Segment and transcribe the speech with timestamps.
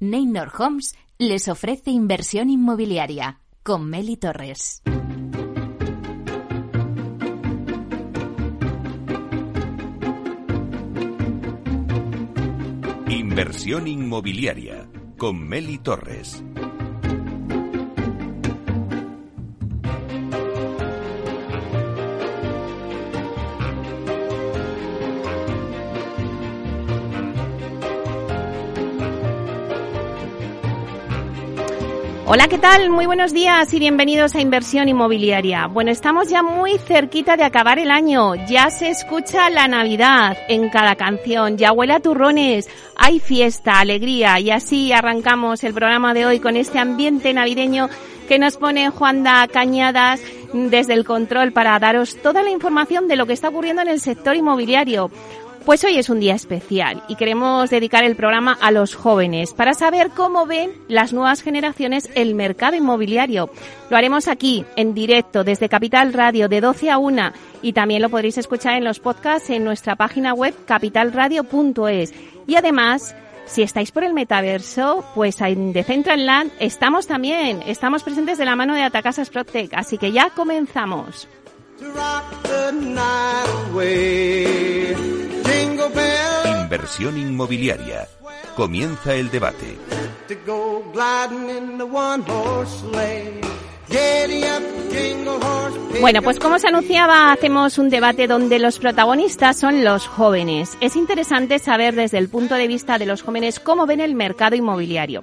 [0.00, 4.80] Neynor Homes les ofrece inversión inmobiliaria con Meli Torres.
[13.08, 16.44] Inversión inmobiliaria con Meli Torres.
[32.30, 32.90] Hola, ¿qué tal?
[32.90, 35.66] Muy buenos días y bienvenidos a Inversión Inmobiliaria.
[35.66, 38.34] Bueno, estamos ya muy cerquita de acabar el año.
[38.46, 41.56] Ya se escucha la Navidad en cada canción.
[41.56, 42.68] Ya huele a turrones.
[42.96, 44.38] Hay fiesta, alegría.
[44.40, 47.88] Y así arrancamos el programa de hoy con este ambiente navideño
[48.28, 50.20] que nos pone Juanda Cañadas
[50.52, 54.00] desde el control para daros toda la información de lo que está ocurriendo en el
[54.00, 55.10] sector inmobiliario.
[55.68, 59.74] Pues hoy es un día especial y queremos dedicar el programa a los jóvenes para
[59.74, 63.50] saber cómo ven las nuevas generaciones el mercado inmobiliario.
[63.90, 68.08] Lo haremos aquí, en directo, desde Capital Radio, de 12 a 1 y también lo
[68.08, 72.14] podréis escuchar en los podcasts en nuestra página web capitalradio.es.
[72.46, 78.46] Y además, si estáis por el metaverso, pues en Decentraland estamos también, estamos presentes de
[78.46, 81.28] la mano de Atacasas Protec, así que ya comenzamos.
[86.62, 88.08] Inversión inmobiliaria.
[88.56, 89.78] Comienza el debate.
[96.00, 100.76] Bueno, pues como se anunciaba, hacemos un debate donde los protagonistas son los jóvenes.
[100.80, 104.54] Es interesante saber desde el punto de vista de los jóvenes cómo ven el mercado
[104.54, 105.22] inmobiliario.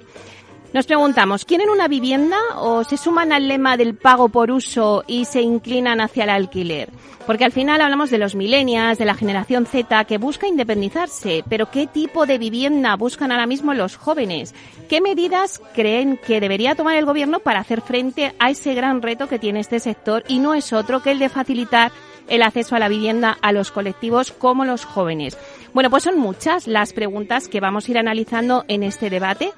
[0.76, 5.24] Nos preguntamos, ¿quieren una vivienda o se suman al lema del pago por uso y
[5.24, 6.90] se inclinan hacia el alquiler?
[7.26, 11.70] Porque al final hablamos de los millennials, de la generación Z que busca independizarse, pero
[11.70, 14.54] ¿qué tipo de vivienda buscan ahora mismo los jóvenes?
[14.86, 19.28] ¿Qué medidas creen que debería tomar el gobierno para hacer frente a ese gran reto
[19.28, 21.90] que tiene este sector y no es otro que el de facilitar
[22.28, 25.38] el acceso a la vivienda a los colectivos como los jóvenes?
[25.72, 29.54] Bueno, pues son muchas las preguntas que vamos a ir analizando en este debate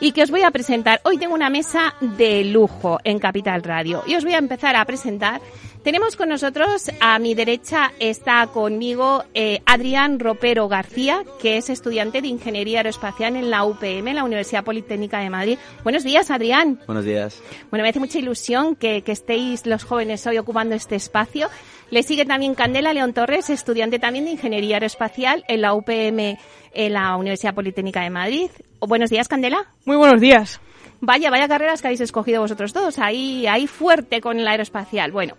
[0.00, 1.00] y que os voy a presentar.
[1.04, 4.84] Hoy tengo una mesa de lujo en Capital Radio y os voy a empezar a
[4.84, 5.40] presentar.
[5.82, 12.20] Tenemos con nosotros, a mi derecha está conmigo eh, Adrián Ropero García, que es estudiante
[12.20, 15.58] de Ingeniería Aeroespacial en la UPM, la Universidad Politécnica de Madrid.
[15.84, 16.80] Buenos días, Adrián.
[16.86, 17.40] Buenos días.
[17.70, 21.48] Bueno, me hace mucha ilusión que, que estéis los jóvenes hoy ocupando este espacio.
[21.90, 26.36] Le sigue también Candela León Torres, estudiante también de Ingeniería Aeroespacial en la UPM
[26.78, 28.50] en la Universidad Politécnica de Madrid.
[28.80, 29.66] Buenos días, Candela.
[29.84, 30.60] Muy buenos días.
[31.00, 35.12] Vaya, vaya carreras que habéis escogido vosotros todos, ahí, ahí fuerte con el aeroespacial.
[35.12, 35.34] Bueno,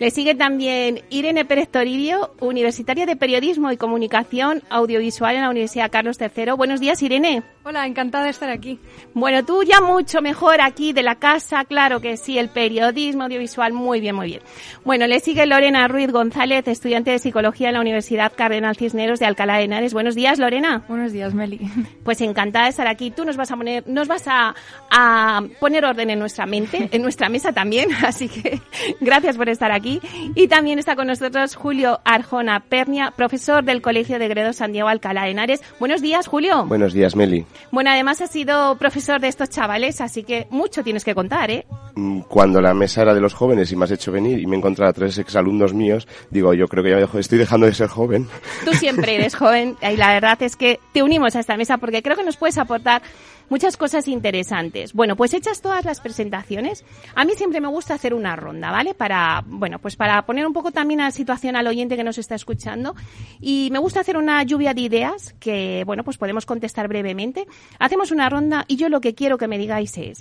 [0.00, 5.90] le sigue también Irene Pérez Toribio, universitaria de Periodismo y Comunicación Audiovisual en la Universidad
[5.90, 6.52] Carlos III.
[6.56, 7.42] Buenos días, Irene.
[7.64, 8.80] Hola, encantada de estar aquí.
[9.14, 13.72] Bueno, tú ya mucho mejor aquí de la casa, claro que sí, el periodismo audiovisual,
[13.72, 14.40] muy bien, muy bien.
[14.84, 19.26] Bueno, le sigue Lorena Ruiz González, estudiante de Psicología en la Universidad Cardenal Cisneros de
[19.26, 19.94] Alcalá de Henares.
[19.94, 20.82] Buenos días, Lorena.
[20.88, 21.60] Buenos días, Meli.
[22.02, 23.12] Pues encantada de estar aquí.
[23.12, 24.56] Tú nos vas a poner, nos vas a,
[24.90, 28.60] a poner orden en nuestra mente, en nuestra mesa también, así que
[29.00, 30.00] gracias por estar aquí.
[30.34, 34.88] Y también está con nosotros Julio Arjona Pernia, profesor del Colegio de Gredos San Diego
[34.88, 35.62] Alcalá de Henares.
[35.78, 36.64] Buenos días, Julio.
[36.66, 37.46] Buenos días, Meli.
[37.70, 41.66] Bueno, además has sido profesor de estos chavales, así que mucho tienes que contar, ¿eh?
[41.94, 44.56] Mm, Cuando la mesa era de los jóvenes y me has hecho venir y me
[44.56, 47.66] he encontrado a tres exalumnos míos, digo, yo creo que ya me dejo, estoy dejando
[47.66, 48.28] de ser joven.
[48.64, 52.02] Tú siempre eres joven y la verdad es que te unimos a esta mesa porque
[52.02, 53.02] creo que nos puedes aportar
[53.48, 54.92] muchas cosas interesantes.
[54.92, 58.94] Bueno, pues hechas todas las presentaciones, a mí siempre me gusta hacer una ronda, ¿vale?
[58.94, 62.18] Para, bueno, pues para poner un poco también a la situación al oyente que nos
[62.18, 62.94] está escuchando
[63.40, 67.46] y me gusta hacer una lluvia de ideas que, bueno, pues podemos contestar brevemente.
[67.78, 70.18] Hacemos una ronda y yo lo que quiero que me digáis es,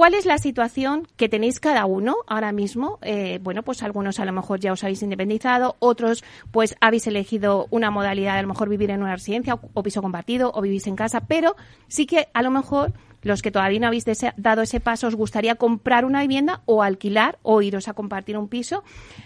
[0.00, 2.98] ¿Cuál es la situación que tenéis cada uno ahora mismo?
[3.02, 7.66] Eh, bueno, pues algunos a lo mejor ya os habéis independizado, otros pues habéis elegido
[7.68, 10.96] una modalidad, a lo mejor vivir en una residencia o, piso compartido o vivís en
[10.96, 11.54] casa, pero
[11.86, 14.06] sí que a lo mejor los que todavía no habéis
[14.38, 18.48] dado ese paso os gustaría comprar una vivienda o alquilar o iros a compartir un
[18.48, 18.82] piso,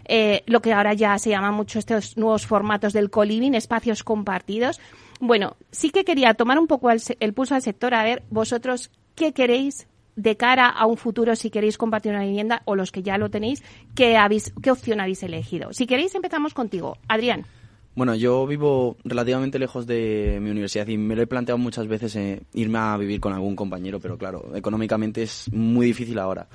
[0.07, 4.81] eh, lo que ahora ya se llama mucho estos nuevos formatos del co-living, espacios compartidos.
[5.21, 8.91] Bueno, sí que quería tomar un poco el, el pulso al sector, a ver vosotros
[9.15, 13.03] qué queréis de cara a un futuro si queréis compartir una vivienda o los que
[13.03, 13.63] ya lo tenéis,
[13.95, 15.73] ¿qué, habéis, qué opción habéis elegido?
[15.73, 16.97] Si queréis empezamos contigo.
[17.09, 17.45] Adrián.
[17.97, 22.17] Bueno, yo vivo relativamente lejos de mi universidad y me lo he planteado muchas veces
[22.17, 26.49] eh, irme a vivir con algún compañero, pero claro, económicamente es muy difícil ahora.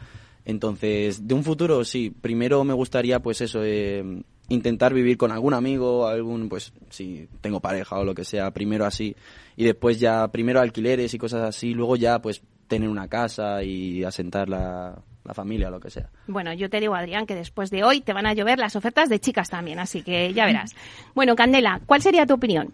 [0.44, 4.04] Entonces, de un futuro, sí, primero me gustaría, pues eso, eh,
[4.50, 8.86] intentar vivir con algún amigo, algún, pues, si tengo pareja o lo que sea, primero
[8.86, 9.16] así,
[9.56, 14.06] y después ya, primero alquileres y cosas así, luego ya, pues, tener una casa y
[14.06, 14.96] asentar la,
[15.30, 16.10] la familia o lo que sea.
[16.28, 19.10] Bueno, yo te digo, Adrián, que después de hoy te van a llover las ofertas
[19.10, 20.76] de chicas también, así que ya verás.
[21.14, 22.74] Bueno, Candela, ¿cuál sería tu opinión?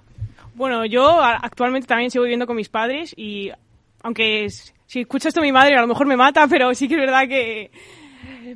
[0.54, 3.52] Bueno, yo actualmente también sigo viviendo con mis padres y
[4.04, 7.02] aunque si escucho esto mi madre a lo mejor me mata, pero sí que es
[7.02, 7.72] verdad que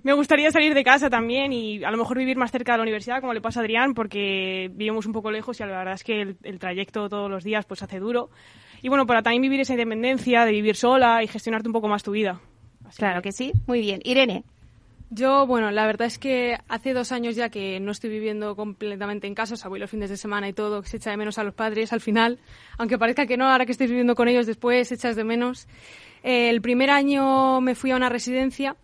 [0.03, 2.83] me gustaría salir de casa también y a lo mejor vivir más cerca de la
[2.83, 6.03] universidad, como le pasa a Adrián, porque vivimos un poco lejos y la verdad es
[6.03, 8.29] que el, el trayecto todos los días pues hace duro.
[8.81, 12.03] Y bueno, para también vivir esa independencia, de vivir sola y gestionarte un poco más
[12.03, 12.39] tu vida.
[12.97, 13.99] claro que sí, muy bien.
[14.03, 14.43] Irene.
[15.11, 19.25] Yo, bueno, la verdad es que hace dos años ya que no estoy viviendo completamente
[19.25, 21.17] en casa, o sea, voy los fines de semana y todo, que se echa de
[21.17, 22.37] menos a los padres al final,
[22.77, 25.67] aunque parezca que no, ahora que estés viviendo con ellos después echas de menos.
[26.21, 28.75] Eh, el primer año me fui a una residencia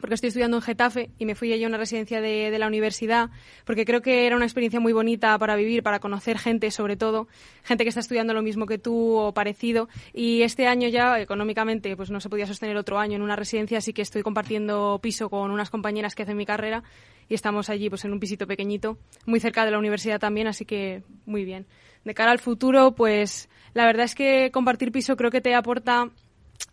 [0.00, 3.30] porque estoy estudiando en Getafe y me fui allí a una residencia de, la universidad,
[3.64, 7.26] porque creo que era una experiencia muy bonita para vivir, para conocer gente, sobre todo,
[7.62, 9.88] gente que está estudiando lo mismo que tú o parecido.
[10.12, 13.78] Y este año ya, económicamente, pues no se podía sostener otro año en una residencia,
[13.78, 16.82] así que estoy compartiendo piso con unas compañeras que hacen mi carrera
[17.28, 20.64] y estamos allí pues en un pisito pequeñito, muy cerca de la universidad también, así
[20.64, 21.66] que muy bien.
[22.04, 26.10] De cara al futuro, pues la verdad es que compartir piso creo que te aporta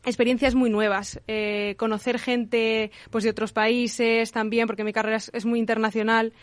[0.05, 5.45] experiencias muy nuevas, eh, conocer gente pues de otros países también, porque mi carrera es,
[5.45, 6.33] muy internacional.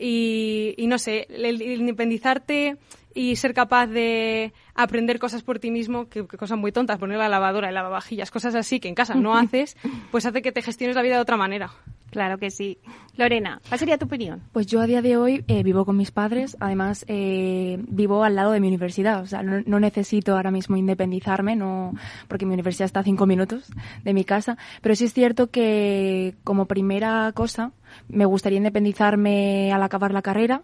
[0.00, 2.76] Y, y, no sé, el, el independizarte
[3.18, 7.18] y ser capaz de aprender cosas por ti mismo, que, que, cosas muy tontas, poner
[7.18, 9.76] la lavadora, el lavavajillas, cosas así que en casa no haces,
[10.12, 11.72] pues hace que te gestiones la vida de otra manera.
[12.12, 12.78] Claro que sí.
[13.16, 14.40] Lorena, ¿cuál sería tu opinión?
[14.52, 18.36] Pues yo a día de hoy eh, vivo con mis padres, además eh, vivo al
[18.36, 21.94] lado de mi universidad, o sea, no, no, necesito ahora mismo independizarme, no,
[22.28, 23.66] porque mi universidad está a cinco minutos
[24.04, 27.72] de mi casa, pero sí es cierto que como primera cosa
[28.08, 30.62] me gustaría independizarme al acabar la carrera,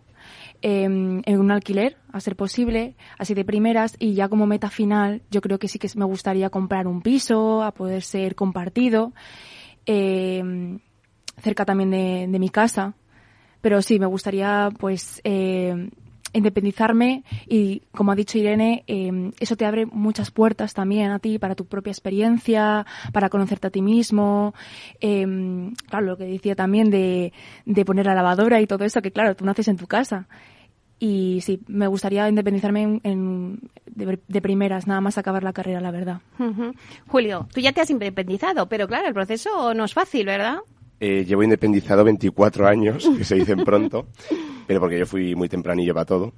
[0.66, 5.20] eh, en un alquiler, a ser posible, así de primeras, y ya como meta final,
[5.30, 9.12] yo creo que sí que me gustaría comprar un piso, a poder ser compartido,
[9.84, 10.78] eh,
[11.42, 12.94] cerca también de, de, mi casa.
[13.60, 15.90] Pero sí, me gustaría, pues, eh,
[16.32, 18.84] independizarme y, como ha dicho Irene,
[19.38, 23.70] eso te abre muchas puertas también a ti para tu propia experiencia, para conocerte a
[23.70, 24.54] ti mismo.
[24.98, 25.26] Eh,
[25.90, 27.34] claro, lo que decía también de,
[27.66, 30.26] de poner la lavadora y todo eso, que claro, tú naces en tu casa.
[31.06, 35.78] Y sí, me gustaría independizarme en, en, de, de, primeras, nada más acabar la carrera,
[35.78, 36.22] la verdad.
[36.38, 36.74] Uh -huh.
[37.08, 40.60] Julio, tú ya te has independizado, pero claro, el proceso no es fácil, ¿verdad?
[41.00, 44.06] Eh, llevo independizado 24 años, que se dicen pronto,
[44.66, 46.32] pero porque yo fui muy tempranillo para todo,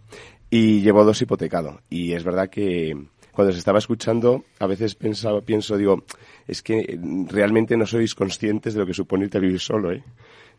[0.51, 1.83] y llevo dos hipotecado.
[1.89, 2.93] Y es verdad que
[3.31, 6.03] cuando se estaba escuchando, a veces pensaba, pienso, digo,
[6.49, 6.99] es que
[7.29, 10.03] realmente no sois conscientes de lo que supone irte a vivir solo, ¿eh?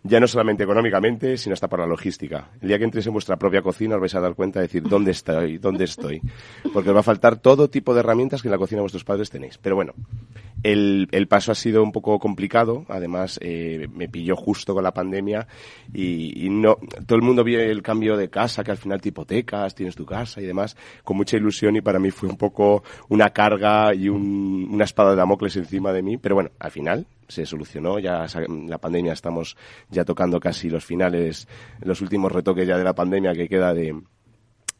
[0.04, 2.50] Ya no solamente económicamente, sino hasta por la logística.
[2.62, 4.84] El día que entréis en vuestra propia cocina os vais a dar cuenta de decir
[4.84, 6.22] dónde estoy, dónde estoy.
[6.74, 9.30] Porque os va a faltar todo tipo de herramientas que en la cocina vuestros padres
[9.30, 9.58] tenéis.
[9.58, 9.94] Pero bueno,
[10.64, 12.86] el, el paso ha sido un poco complicado.
[12.90, 15.48] Además, eh, me pilló justo con la pandemia
[15.94, 19.76] y, no todo el mundo vio el cambio de casa, que al final te hipotecas,
[19.76, 23.30] tienes tu casa y demás, con mucha ilusión y para mí fue un poco una
[23.32, 26.18] carga y un, una espada de Damocles encima de mí.
[26.18, 29.58] Pero bueno, al final se solucionó, ya la pandemia estamos
[29.90, 31.48] ya tocando casi los finales,
[31.82, 34.02] los últimos retoques ya de la pandemia que queda de,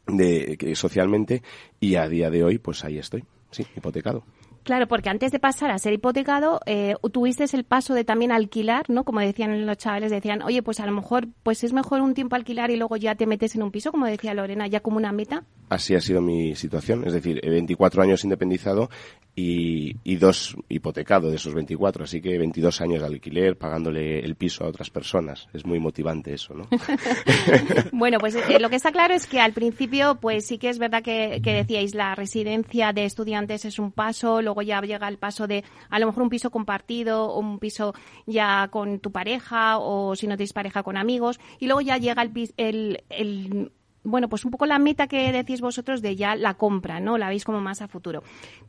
[0.06, 1.42] de que socialmente
[1.80, 4.24] y a día de hoy pues ahí estoy, sí, hipotecado.
[4.68, 8.90] Claro, porque antes de pasar a ser hipotecado, eh, tuviste el paso de también alquilar,
[8.90, 9.04] ¿no?
[9.04, 12.36] Como decían los chavales, decían, oye, pues a lo mejor, pues es mejor un tiempo
[12.36, 15.10] alquilar y luego ya te metes en un piso, como decía Lorena, ya como una
[15.10, 15.44] meta.
[15.68, 18.88] Así ha sido mi situación, es decir, 24 años independizado
[19.34, 24.34] y, y dos hipotecado de esos 24, así que 22 años de alquiler, pagándole el
[24.34, 25.46] piso a otras personas.
[25.52, 26.68] Es muy motivante eso, ¿no?
[27.92, 30.78] bueno, pues eh, lo que está claro es que al principio, pues sí que es
[30.78, 35.18] verdad que, que decíais, la residencia de estudiantes es un paso, luego ya llega el
[35.18, 37.94] paso de a lo mejor un piso compartido o un piso
[38.26, 42.22] ya con tu pareja o si no tienes pareja con amigos y luego ya llega
[42.22, 43.72] el, el, el
[44.08, 47.18] bueno, pues un poco la meta que decís vosotros de ya la compra, ¿no?
[47.18, 48.22] La veis como más a futuro.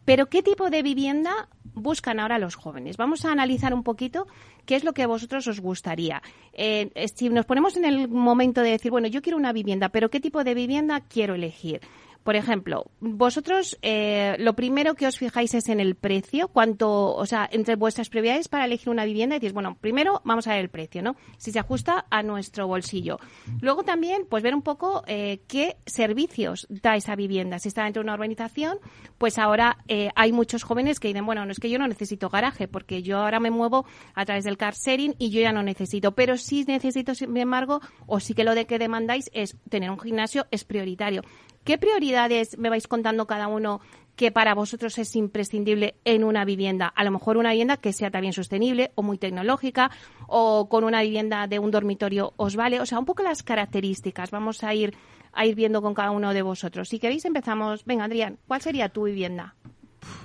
[0.05, 2.97] Pero ¿qué tipo de vivienda buscan ahora los jóvenes?
[2.97, 4.27] Vamos a analizar un poquito
[4.65, 6.21] qué es lo que a vosotros os gustaría.
[6.53, 10.09] Eh, si nos ponemos en el momento de decir, bueno, yo quiero una vivienda, pero
[10.09, 11.81] ¿qué tipo de vivienda quiero elegir?
[12.23, 17.25] Por ejemplo, vosotros eh, lo primero que os fijáis es en el precio, cuánto, o
[17.25, 20.69] sea, entre vuestras prioridades para elegir una vivienda, decís, bueno, primero vamos a ver el
[20.69, 21.15] precio, ¿no?
[21.37, 23.19] Si se ajusta a nuestro bolsillo.
[23.61, 27.57] Luego también, pues ver un poco eh, qué servicios da esa vivienda.
[27.59, 28.79] Si está dentro de una urbanización,
[29.17, 32.29] pues ahora eh, hay muchos jóvenes que dicen, bueno, no es que yo no necesito
[32.29, 35.63] garaje, porque yo ahora me muevo a través del car sharing y yo ya no
[35.63, 39.89] necesito, pero sí necesito, sin embargo, o sí que lo de que demandáis es tener
[39.89, 41.21] un gimnasio es prioritario.
[41.69, 43.79] ¿Qué prioridades me vais contando cada uno
[44.15, 46.87] que para vosotros es imprescindible en una vivienda?
[46.87, 49.91] A lo mejor una vivienda que sea también sostenible o muy tecnológica
[50.25, 52.79] o con una vivienda de un dormitorio os vale.
[52.79, 54.31] O sea, un poco las características.
[54.31, 54.95] Vamos a ir,
[55.31, 56.89] a ir viendo con cada uno de vosotros.
[56.89, 57.85] Si queréis empezamos.
[57.85, 59.53] Venga, Adrián, ¿cuál sería tu vivienda?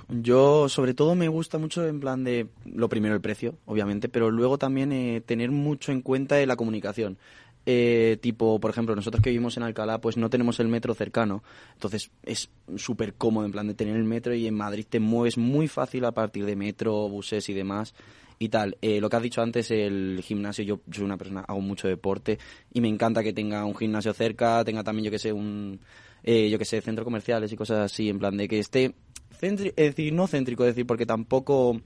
[0.09, 4.31] Yo, sobre todo, me gusta mucho en plan de, lo primero, el precio, obviamente, pero
[4.31, 7.17] luego también eh, tener mucho en cuenta la comunicación.
[7.65, 11.43] Eh, tipo, por ejemplo, nosotros que vivimos en Alcalá, pues no tenemos el metro cercano.
[11.73, 15.37] Entonces es súper cómodo en plan de tener el metro y en Madrid te mueves
[15.37, 17.95] muy fácil a partir de metro, buses y demás
[18.37, 18.77] y tal.
[18.81, 22.37] Eh, lo que has dicho antes, el gimnasio, yo, soy una persona, hago mucho deporte
[22.73, 25.79] y me encanta que tenga un gimnasio cerca, tenga también, yo que sé, un,
[26.23, 28.93] eh, yo que sé, centros comerciales y cosas así, en plan de que esté,
[29.41, 31.81] es decir, no céntrico, es decir, porque tampoco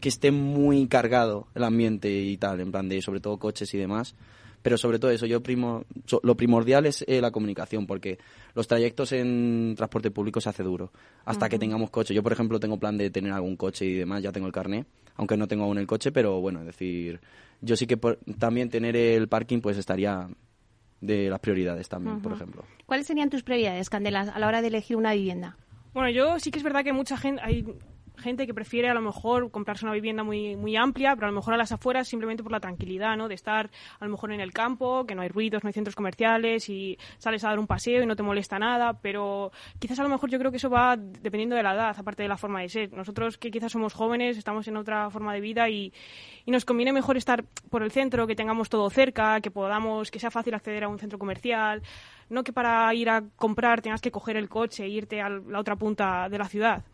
[0.00, 3.78] que esté muy cargado el ambiente y tal, en plan de sobre todo coches y
[3.78, 4.14] demás
[4.64, 5.84] pero sobre todo eso, yo primo,
[6.22, 8.18] lo primordial es eh, la comunicación, porque
[8.54, 10.90] los trayectos en transporte público se hace duro,
[11.26, 12.14] hasta que tengamos coche.
[12.14, 14.86] Yo, por ejemplo, tengo plan de tener algún coche y demás, ya tengo el carné,
[15.16, 17.20] aunque no tengo aún el coche, pero bueno, es decir,
[17.60, 17.98] yo sí que
[18.38, 20.30] también tener el parking pues estaría
[21.02, 22.64] de las prioridades también, por ejemplo.
[22.86, 25.58] ¿Cuáles serían tus prioridades, Candela, a la hora de elegir una vivienda?
[25.92, 27.66] Bueno, yo sí que es verdad que mucha gente, hay
[28.16, 31.36] gente que prefiere a lo mejor comprarse una vivienda muy, muy amplia, pero a lo
[31.36, 33.28] mejor a las afueras simplemente por la tranquilidad, ¿no?
[33.28, 35.96] De estar a lo mejor en el campo, que no hay ruidos, no hay centros
[35.96, 40.02] comerciales y sales a dar un paseo y no te molesta nada, pero quizás a
[40.02, 42.60] lo mejor yo creo que eso va dependiendo de la edad, aparte de la forma
[42.60, 42.92] de ser.
[42.92, 45.92] Nosotros que quizás somos jóvenes, estamos en otra forma de vida y,
[46.44, 50.20] y nos conviene mejor estar por el centro, que tengamos todo cerca, que podamos, que
[50.20, 51.82] sea fácil acceder a un centro comercial,
[52.28, 55.58] no que para ir a comprar tengas que coger el coche e irte a la
[55.58, 56.84] otra punta de la ciudad.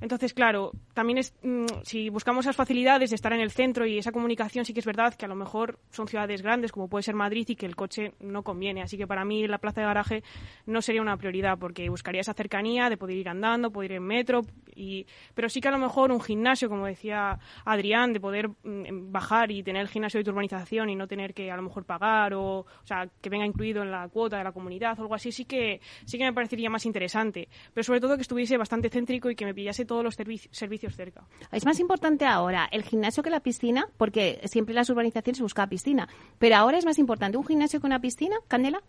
[0.00, 3.98] Entonces, claro, también es, mm, si buscamos esas facilidades de estar en el centro y
[3.98, 7.02] esa comunicación, sí que es verdad que a lo mejor son ciudades grandes, como puede
[7.02, 8.82] ser Madrid, y que el coche no conviene.
[8.82, 10.22] Así que para mí la plaza de garaje
[10.66, 14.04] no sería una prioridad, porque buscaría esa cercanía de poder ir andando, poder ir en
[14.04, 14.42] metro,
[14.74, 19.12] y, pero sí que a lo mejor un gimnasio, como decía Adrián, de poder mm,
[19.12, 21.84] bajar y tener el gimnasio de tu urbanización y no tener que a lo mejor
[21.84, 25.14] pagar, o, o sea, que venga incluido en la cuota de la comunidad o algo
[25.14, 27.48] así, sí que, sí que me parecería más interesante.
[27.72, 30.14] Pero sobre todo que estuviese bastante céntrico y que me pillase todo todos los
[30.50, 31.24] servicios cerca.
[31.52, 35.44] Es más importante ahora el gimnasio que la piscina, porque siempre en las urbanizaciones se
[35.44, 36.08] busca piscina.
[36.40, 38.82] Pero ahora es más importante un gimnasio que una piscina, Candela.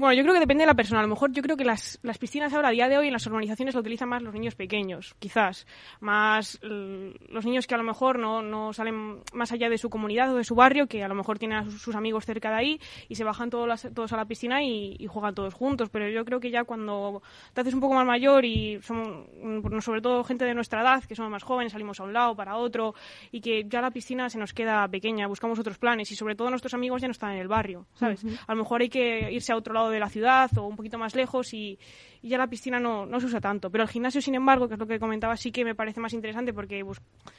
[0.00, 1.00] Bueno, yo creo que depende de la persona.
[1.00, 3.12] A lo mejor yo creo que las, las piscinas ahora, a día de hoy, en
[3.12, 5.66] las urbanizaciones lo utilizan más los niños pequeños, quizás.
[6.00, 10.32] Más los niños que a lo mejor no, no, salen más allá de su comunidad
[10.32, 12.80] o de su barrio, que a lo mejor tienen a sus, amigos cerca de ahí
[13.10, 15.90] y se bajan todos, todos a la piscina y, juegan todos juntos.
[15.90, 17.20] Pero yo creo que ya cuando
[17.52, 21.04] te haces un poco más mayor y somos, mm, sobre todo gente de nuestra edad,
[21.04, 22.94] que somos más jóvenes, salimos a un lado, para otro,
[23.32, 26.48] y que ya la piscina se nos queda pequeña, buscamos otros planes y sobre todo
[26.48, 28.24] nuestros amigos ya no están en el barrio, ¿sabes?
[28.46, 30.98] A lo mejor hay que irse a otro lado de la ciudad o un poquito
[30.98, 31.78] más lejos y,
[32.22, 33.70] ya la piscina no, no, se usa tanto.
[33.70, 36.12] Pero el gimnasio, sin embargo, que es lo que comentaba, sí que me parece más
[36.12, 36.84] interesante porque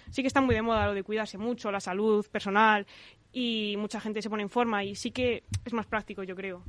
[0.10, 2.88] sí que está muy de moda lo de cuidarse mucho, la salud personal
[3.32, 6.64] y mucha gente se pone en forma y sí que es más práctico, yo creo.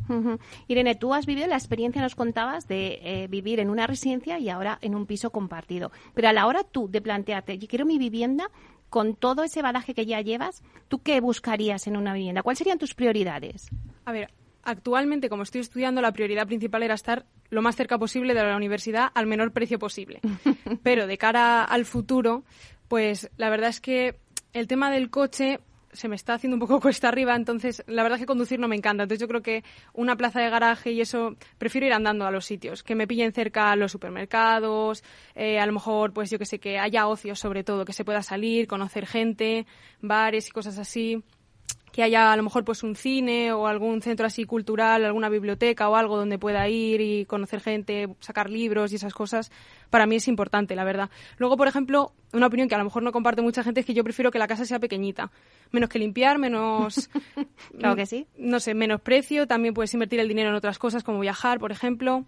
[0.68, 4.48] Irene, tú has vivido la experiencia, nos contabas, de eh, vivir en una residencia y
[4.48, 5.90] ahora en un piso compartido.
[6.14, 8.50] Pero a la hora tú de plantearte, yo quiero mi vivienda,
[8.92, 12.42] con todo ese badaje que ya llevas, ¿tú qué buscarías en una vivienda?
[12.42, 13.70] ¿Cuáles serían tus prioridades?
[14.04, 14.30] A ver,
[14.62, 18.56] actualmente, como estoy estudiando, la prioridad principal era estar lo más cerca posible de la
[18.56, 20.20] universidad al menor precio posible.
[20.82, 22.44] Pero de cara al futuro,
[22.88, 24.16] pues la verdad es que
[24.52, 25.60] el tema del coche
[25.92, 28.68] se me está haciendo un poco cuesta arriba, entonces la verdad es que conducir no
[28.68, 29.02] me encanta.
[29.02, 32.46] Entonces yo creo que una plaza de garaje y eso, prefiero ir andando a los
[32.46, 35.04] sitios, que me pillen cerca los supermercados,
[35.34, 38.04] eh, a lo mejor, pues yo que sé, que haya ocio sobre todo, que se
[38.04, 39.66] pueda salir, conocer gente,
[40.00, 41.22] bares y cosas así
[41.92, 45.88] que haya a lo mejor pues un cine o algún centro así cultural, alguna biblioteca
[45.90, 49.52] o algo donde pueda ir y conocer gente, sacar libros y esas cosas,
[49.90, 51.10] para mí es importante, la verdad.
[51.36, 53.92] Luego, por ejemplo, una opinión que a lo mejor no comparte mucha gente es que
[53.92, 55.30] yo prefiero que la casa sea pequeñita.
[55.70, 57.10] Menos que limpiar, menos...
[57.78, 58.26] claro que sí.
[58.38, 61.72] No sé, menos precio, también puedes invertir el dinero en otras cosas como viajar, por
[61.72, 62.24] ejemplo.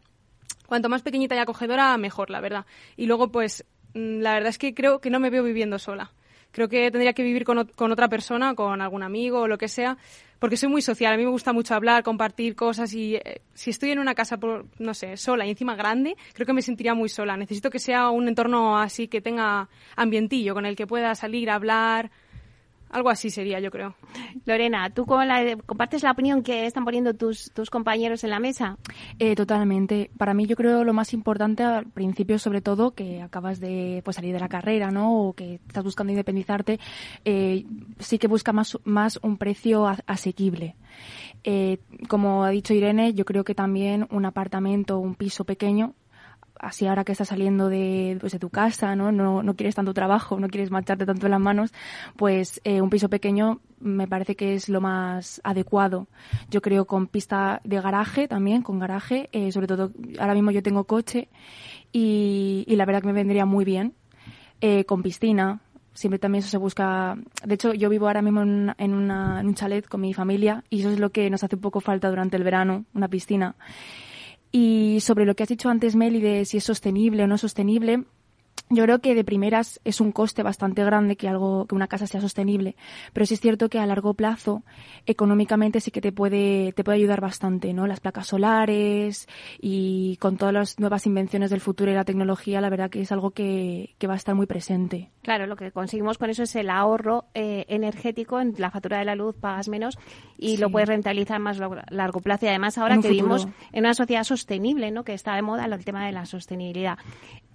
[0.67, 2.67] Cuanto más pequeñita y acogedora, mejor, la verdad.
[2.99, 6.13] Y luego, pues, mm, la verdad es que creo que no me veo viviendo sola
[6.55, 9.67] creo que tendría que vivir con, con, otra persona, con algún amigo o lo que
[9.67, 9.99] sea,
[10.39, 11.13] porque soy muy social.
[11.13, 14.37] A mí me gusta mucho hablar, compartir cosas y eh, si estoy en una casa,
[14.39, 17.37] por, no sé, sola y encima grande, creo que me sentiría muy sola.
[17.37, 22.13] Necesito que sea un entorno así que tenga ambientillo, con el que pueda salir, hablar,
[22.95, 23.97] algo así sería, yo creo.
[24.47, 28.79] Lorena, ¿tú la, compartes la opinión que están poniendo tus, tus compañeros en la mesa?
[29.19, 30.13] Eh, totalmente.
[30.17, 34.15] Para mí yo creo lo más importante al principio, sobre todo, que acabas de pues,
[34.15, 35.27] salir de la carrera, ¿no?
[35.27, 36.79] O que estás buscando independizarte,
[37.25, 37.65] eh,
[37.99, 40.77] sí que busca más, más un precio asequible.
[41.43, 45.95] Eh, como ha dicho Irene, yo creo que también un apartamento, un piso pequeño,
[46.59, 49.13] así ahora que estás saliendo de, pues, de tu casa, ¿no?
[49.13, 49.43] ¿no?
[49.43, 51.73] No quieres tanto trabajo, no quieres marcharte tanto las manos,
[52.17, 56.09] pues eh, un piso pequeño me parece que es lo más adecuado.
[56.51, 60.63] Yo creo con pista de garaje también, con garaje, eh, sobre todo ahora mismo yo
[60.63, 61.29] tengo coche
[61.93, 63.95] y, y la verdad que me vendría muy bien.
[64.61, 65.61] Eh, con piscina,
[65.93, 67.17] siempre también eso se busca.
[67.45, 70.65] De hecho, yo vivo ahora mismo en, en, una, en, un chalet con mi familia
[70.71, 73.55] y eso es lo que nos hace un poco falta durante el verano, una piscina.
[74.57, 78.05] Y sobre lo que has dicho antes, Meli, de si es sostenible o no sostenible,
[78.71, 82.07] yo creo que de primeras es un coste bastante grande que algo que una casa
[82.07, 82.77] sea sostenible,
[83.13, 84.63] pero sí es cierto que a largo plazo
[85.07, 87.87] económicamente sí que te puede te puede ayudar bastante, ¿no?
[87.87, 89.29] Las placas solares
[89.61, 93.13] y con todas las nuevas invenciones del futuro y la tecnología, la verdad que es
[93.13, 95.11] algo que, que va a estar muy presente.
[95.23, 99.05] Claro, lo que conseguimos con eso es el ahorro eh, energético en la factura de
[99.05, 99.99] la luz pagas menos
[100.37, 100.57] y sí.
[100.59, 104.25] lo puedes rentabilizar más a largo plazo y además ahora que vivimos en una sociedad
[104.25, 105.05] sostenible, ¿no?
[105.05, 106.99] Que está de moda el tema de la sostenibilidad.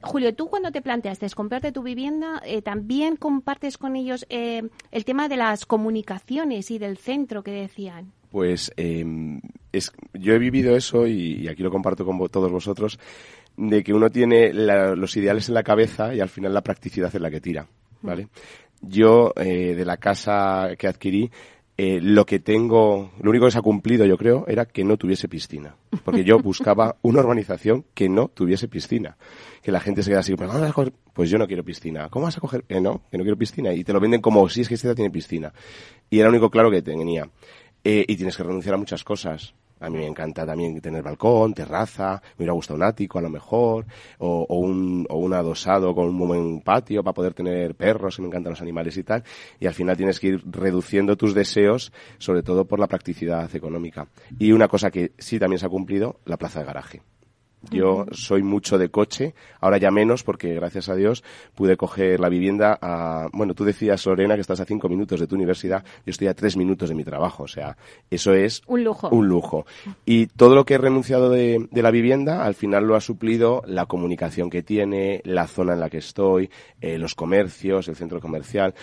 [0.01, 5.05] Julio, tú cuando te planteaste comprarte tu vivienda, eh, también compartes con ellos eh, el
[5.05, 8.11] tema de las comunicaciones y del centro que decían.
[8.31, 9.03] Pues eh,
[9.71, 12.99] es, yo he vivido eso y, y, aquí lo comparto con todos vosotros,
[13.57, 17.13] de que uno tiene la, los ideales en la cabeza y al final la practicidad
[17.13, 17.67] es la que tira,
[18.01, 18.27] ¿vale?
[18.81, 21.29] Yo, eh, de la casa que adquirí,
[21.77, 24.97] eh, lo que tengo, lo único que se ha cumplido, yo creo, era que no
[24.97, 25.75] tuviese piscina.
[26.03, 29.17] Porque yo buscaba una urbanización que no tuviese piscina.
[29.61, 30.35] Que la gente se queda así,
[31.13, 32.09] pues yo no quiero piscina.
[32.09, 32.63] ¿Cómo vas a coger?
[32.69, 33.73] Eh, no, que no quiero piscina.
[33.73, 35.53] Y te lo venden como si es que esta tiene piscina.
[36.09, 37.29] Y era lo único claro que tenía.
[37.83, 39.53] Eh, y tienes que renunciar a muchas cosas.
[39.81, 43.29] A mí me encanta también tener balcón, terraza, me hubiera gustado un ático a lo
[43.29, 43.85] mejor,
[44.17, 48.21] o, o, un, o un adosado con un buen patio para poder tener perros, que
[48.21, 49.23] me encantan los animales y tal.
[49.59, 54.07] Y al final tienes que ir reduciendo tus deseos, sobre todo por la practicidad económica.
[54.37, 57.01] Y una cosa que sí también se ha cumplido, la plaza de garaje.
[57.71, 61.23] Yo soy mucho de coche, ahora ya menos porque gracias a Dios
[61.55, 65.27] pude coger la vivienda a, bueno, tú decías Lorena que estás a cinco minutos de
[65.27, 67.77] tu universidad, yo estoy a tres minutos de mi trabajo, o sea,
[68.09, 69.09] eso es un lujo.
[69.09, 69.65] Un lujo.
[70.05, 73.61] Y todo lo que he renunciado de, de la vivienda, al final lo ha suplido
[73.65, 78.21] la comunicación que tiene, la zona en la que estoy, eh, los comercios, el centro
[78.21, 78.73] comercial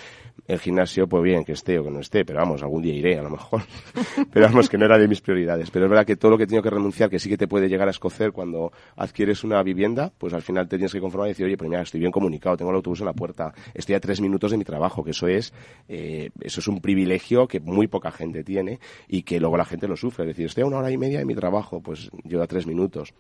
[0.47, 3.19] el gimnasio, pues bien, que esté o que no esté, pero vamos, algún día iré
[3.19, 3.63] a lo mejor.
[4.33, 5.71] pero vamos, que no era de mis prioridades.
[5.71, 7.49] Pero es verdad que todo lo que he tenido que renunciar, que sí que te
[7.49, 8.66] puede llegar a escocer cuando
[8.97, 11.83] adquieres una vivienda, pues al final te tienes que conformar y decir, oye, pues mira,
[11.83, 14.65] estoy bien comunicado, tengo el autobús en la puerta, estoy a tres minutos de mi
[14.65, 15.53] trabajo, que eso es,
[15.89, 19.89] eh, eso es un privilegio que muy poca gente tiene y que luego la gente
[19.89, 20.25] lo sufre.
[20.25, 22.67] Es decir, estoy a una hora y media de mi trabajo, pues yo a tres
[22.67, 23.15] minutos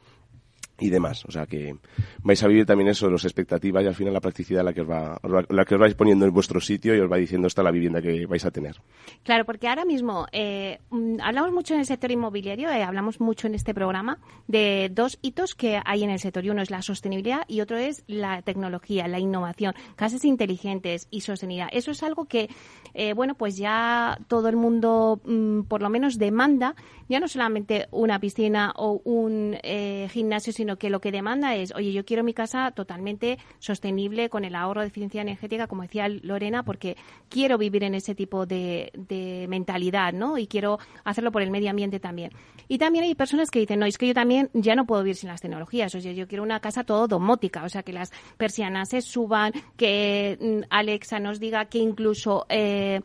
[0.78, 1.24] y demás.
[1.26, 1.76] O sea que
[2.22, 4.88] vais a vivir también eso, las expectativas y al final la practicidad la que os
[4.88, 7.70] va, la que os vais poniendo en vuestro sitio y os va diciendo esta la
[7.70, 8.76] vivienda que vais a tener.
[9.22, 10.78] Claro, porque ahora mismo eh,
[11.22, 15.54] hablamos mucho en el sector inmobiliario, eh, hablamos mucho en este programa de dos hitos
[15.54, 19.18] que hay en el sector uno es la sostenibilidad y otro es la tecnología, la
[19.18, 21.68] innovación, casas inteligentes y sostenibilidad.
[21.72, 22.48] Eso es algo que,
[22.94, 26.74] eh, bueno, pues ya todo el mundo mmm, por lo menos demanda,
[27.08, 31.54] ya no solamente una piscina o un eh, gimnasio, sino sino que lo que demanda
[31.54, 35.82] es, oye, yo quiero mi casa totalmente sostenible con el ahorro de eficiencia energética, como
[35.82, 36.96] decía Lorena, porque
[37.28, 40.38] quiero vivir en ese tipo de, de mentalidad, ¿no?
[40.38, 42.32] Y quiero hacerlo por el medio ambiente también.
[42.66, 45.14] Y también hay personas que dicen, no, es que yo también ya no puedo vivir
[45.14, 48.10] sin las tecnologías, o sea, yo quiero una casa todo domótica, o sea, que las
[48.36, 52.44] persianas se suban, que mm, Alexa nos diga que incluso...
[52.48, 53.02] Eh,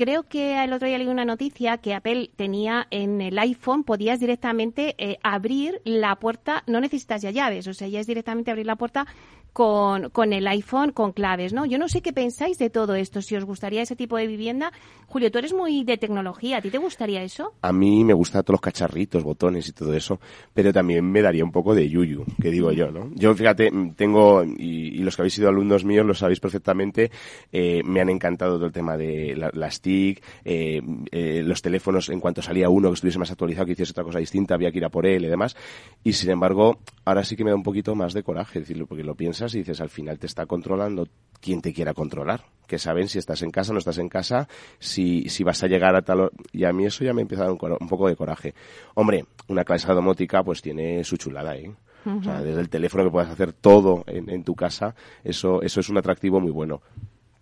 [0.00, 4.18] creo que el otro día leí una noticia que Apple tenía en el iPhone, podías
[4.18, 8.64] directamente eh, abrir la puerta, no necesitas ya llaves, o sea, ya es directamente abrir
[8.64, 9.06] la puerta
[9.52, 11.66] con, con el iPhone con claves, ¿no?
[11.66, 14.72] Yo no sé qué pensáis de todo esto, si os gustaría ese tipo de vivienda.
[15.06, 17.52] Julio, tú eres muy de tecnología, ¿a ti te gustaría eso?
[17.62, 20.20] A mí me gustan todos los cacharritos, botones y todo eso,
[20.54, 23.10] pero también me daría un poco de yuyu, que digo yo, ¿no?
[23.14, 27.10] Yo, fíjate, tengo, y, y los que habéis sido alumnos míos lo sabéis perfectamente,
[27.50, 32.08] eh, me han encantado todo el tema de la, las TIC, eh, eh, los teléfonos,
[32.08, 34.78] en cuanto salía uno que estuviese más actualizado, que hiciese otra cosa distinta, había que
[34.78, 35.56] ir a por él y demás,
[36.04, 39.02] y sin embargo, ahora sí que me da un poquito más de coraje, decirlo, porque
[39.02, 41.06] lo pienso piensas y dices, al final te está controlando
[41.40, 42.44] quien te quiera controlar.
[42.66, 44.48] Que saben si estás en casa, no estás en casa,
[44.78, 46.30] si, si vas a llegar a tal...
[46.52, 48.54] Y a mí eso ya me empieza a dar un, un poco de coraje.
[48.94, 51.72] Hombre, una clase domótica pues tiene su chulada, ¿eh?
[52.06, 55.80] O sea, desde el teléfono que puedas hacer todo en, en tu casa, eso, eso
[55.80, 56.80] es un atractivo muy bueno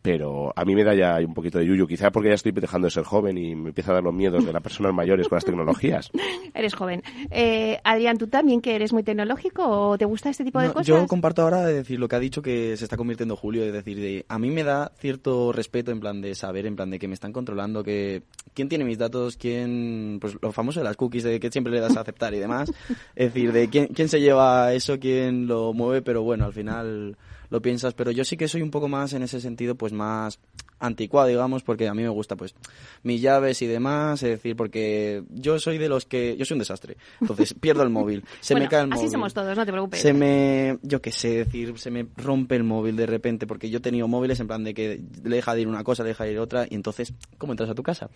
[0.08, 2.86] pero a mí me da ya un poquito de yuyu, quizá porque ya estoy dejando
[2.86, 5.36] de ser joven y me empieza a dar los miedos de las personas mayores con
[5.36, 6.10] las tecnologías.
[6.54, 7.02] Eres joven.
[7.30, 10.72] Eh, Adrián, ¿tú también que eres muy tecnológico o te gusta este tipo de No,
[10.72, 10.86] cosas?
[10.86, 13.72] Yo comparto ahora de decir lo que ha dicho que se está convirtiendo Julio, es
[13.74, 16.98] decir, de, a mí me da cierto respeto en plan de saber, en plan de
[16.98, 18.22] que me están controlando, que
[18.54, 21.80] quién tiene mis datos, quién, pues lo famoso de las cookies, de que siempre le
[21.80, 22.72] das a aceptar y demás,
[23.14, 27.18] es decir, de quién, quién se lleva eso, quién lo mueve, pero bueno, al final
[27.50, 30.38] lo piensas, pero yo sí que soy un poco más en ese sentido, pues más
[30.80, 32.54] anticuado, digamos, porque a mí me gusta, pues,
[33.02, 36.60] mis llaves y demás, es decir, porque yo soy de los que, yo soy un
[36.60, 39.10] desastre, entonces pierdo el móvil, se Bueno, me cae el así móvil.
[39.10, 40.00] somos todos, no te preocupes.
[40.00, 43.78] Se me, yo qué sé, decir, se me rompe el móvil de repente, porque yo
[43.78, 46.24] he tenido móviles en plan de que le deja de ir una cosa, le deja
[46.24, 48.08] de ir otra, y entonces, ¿cómo entras a tu casa?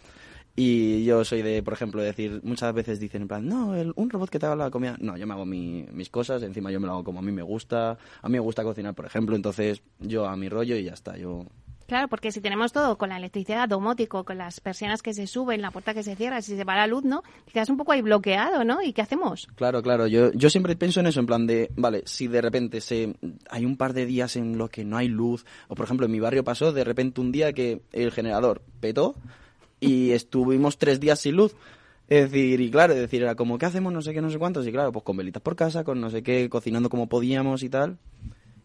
[0.55, 4.11] Y yo soy de, por ejemplo, decir, muchas veces dicen en plan, no, el- un
[4.11, 4.97] robot que te haga la comida.
[5.01, 7.33] No, yo me hago mi- mis cosas, encima yo me lo hago como a mí
[7.33, 7.93] me gusta.
[8.21, 11.17] A mí me gusta cocinar, por ejemplo, entonces yo a mi rollo y ya está.
[11.17, 11.47] Yo
[11.89, 15.61] Claro, porque si tenemos todo con la electricidad domótico, con las persianas que se suben,
[15.61, 17.23] la puerta que se cierra, si se va la luz, ¿no?
[17.53, 18.81] Quedas un poco ahí bloqueado, ¿no?
[18.83, 19.47] ¿Y qué hacemos?
[19.57, 20.07] Claro, claro.
[20.07, 23.15] Yo, yo siempre pienso en eso, en plan de, vale, si de repente se,
[23.51, 26.13] hay un par de días en los que no hay luz, o por ejemplo en
[26.13, 29.15] mi barrio pasó de repente un día que el generador petó
[29.83, 31.55] y estuvimos tres días sin luz.
[32.09, 33.93] Es decir, y claro, es decir, era como, ¿qué hacemos?
[33.93, 34.67] No sé qué, no sé cuántos.
[34.67, 37.69] Y claro, pues con velitas por casa, con no sé qué, cocinando como podíamos y
[37.69, 37.99] tal.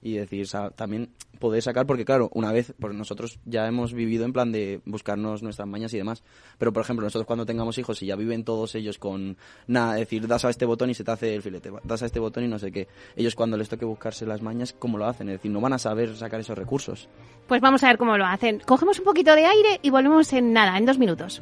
[0.01, 4.33] Y decir, también poder sacar, porque claro, una vez, porque nosotros ya hemos vivido en
[4.33, 6.23] plan de buscarnos nuestras mañas y demás.
[6.57, 10.27] Pero por ejemplo, nosotros cuando tengamos hijos y ya viven todos ellos con nada, decir,
[10.27, 12.47] das a este botón y se te hace el filete, das a este botón y
[12.47, 12.87] no sé qué.
[13.15, 15.29] Ellos cuando les toque buscarse las mañas, ¿cómo lo hacen?
[15.29, 17.09] Es decir, no van a saber sacar esos recursos.
[17.47, 18.59] Pues vamos a ver cómo lo hacen.
[18.65, 21.41] Cogemos un poquito de aire y volvemos en nada, en dos minutos.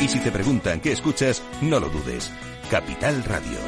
[0.00, 2.30] Y si te preguntan qué escuchas, no lo dudes.
[2.70, 3.58] Capital Radio.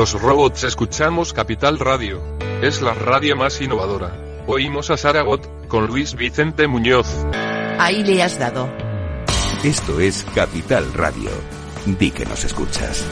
[0.00, 2.22] Los robots escuchamos Capital Radio.
[2.62, 4.16] Es la radio más innovadora.
[4.46, 7.06] Oímos a Saragot, con Luis Vicente Muñoz.
[7.78, 8.72] Ahí le has dado.
[9.62, 11.59] Esto es Capital Radio.
[11.86, 13.04] Di que nos escuchas.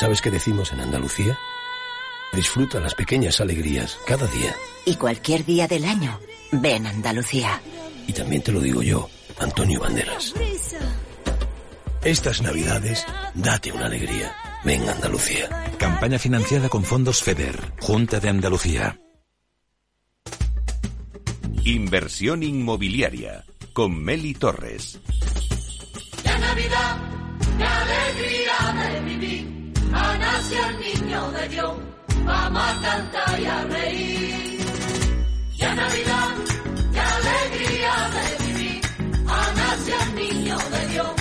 [0.00, 1.38] ¿Sabes qué decimos en Andalucía?
[2.32, 4.54] Disfruta las pequeñas alegrías cada día.
[4.86, 6.18] Y cualquier día del año,
[6.52, 7.60] ven Andalucía.
[8.06, 10.32] Y también te lo digo yo, Antonio Banderas.
[12.02, 13.04] Estas navidades,
[13.34, 14.49] date una alegría.
[14.64, 15.48] Ven Andalucía.
[15.78, 19.00] Campaña financiada con fondos FEDER, Junta de Andalucía.
[21.64, 25.00] Inversión inmobiliaria con Meli Torres.
[26.24, 26.98] La Navidad,
[27.58, 31.72] la alegría de vivir, ha nacido el niño de Dios,
[32.24, 34.60] vamos a cantar y a reír.
[35.56, 36.34] Ya Navidad,
[36.92, 38.80] la alegría de vivir,
[39.26, 41.19] ha nacido el niño de Dios,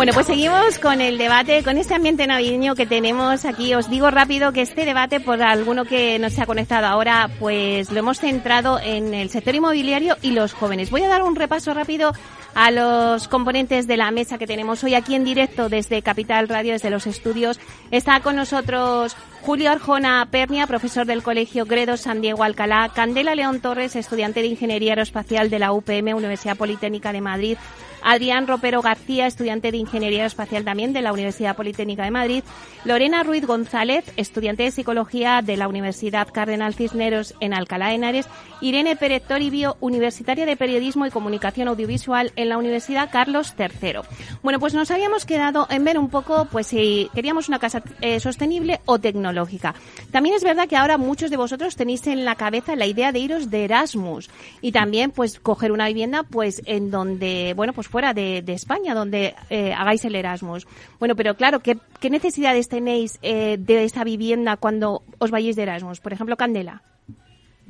[0.00, 3.74] Bueno, pues seguimos con el debate, con este ambiente navideño que tenemos aquí.
[3.74, 7.90] Os digo rápido que este debate, por alguno que no se ha conectado ahora, pues
[7.90, 10.90] lo hemos centrado en el sector inmobiliario y los jóvenes.
[10.90, 12.14] Voy a dar un repaso rápido
[12.54, 16.72] a los componentes de la mesa que tenemos hoy aquí en directo desde Capital Radio,
[16.72, 17.60] desde los estudios.
[17.90, 23.60] Está con nosotros Julio Arjona Pernia, profesor del Colegio Gredo San Diego Alcalá, Candela León
[23.60, 27.58] Torres, estudiante de Ingeniería Aeroespacial de la UPM, Universidad Politécnica de Madrid,
[28.02, 32.44] Adrián Ropero García, estudiante de Ingeniería Espacial también de la Universidad Politécnica de Madrid,
[32.84, 38.28] Lorena Ruiz González, estudiante de Psicología de la Universidad Cardenal Cisneros en Alcalá de Henares,
[38.60, 44.00] Irene Pérez Toribio, universitaria de Periodismo y Comunicación Audiovisual en la Universidad Carlos III.
[44.42, 48.20] Bueno, pues nos habíamos quedado en ver un poco, pues si queríamos una casa eh,
[48.20, 49.74] sostenible o tecnológica.
[50.10, 53.18] También es verdad que ahora muchos de vosotros tenéis en la cabeza la idea de
[53.18, 58.14] iros de Erasmus y también pues coger una vivienda pues en donde, bueno, pues fuera
[58.14, 60.66] de, España, donde eh, hagáis el Erasmus.
[60.98, 65.64] Bueno, pero claro, ¿qué, qué necesidades tenéis eh, de esta vivienda cuando os vayáis de
[65.64, 66.00] Erasmus?
[66.00, 66.82] Por ejemplo, Candela.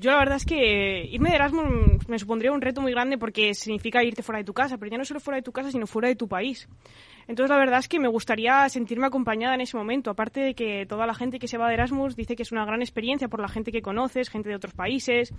[0.00, 3.52] Yo la verdad es que irme de Erasmus me supondría un reto muy grande porque
[3.52, 5.87] significa irte fuera de tu casa, pero ya no solo fuera de tu casa, sino
[5.87, 6.68] fuera de tu país.
[7.28, 10.87] Entonces la verdad es que me gustaría sentirme acompañada en ese momento, aparte de que
[10.87, 13.40] toda la gente que se va de Erasmus dice que es una gran experiencia por
[13.40, 15.35] la gente que conoces, gente de otros países.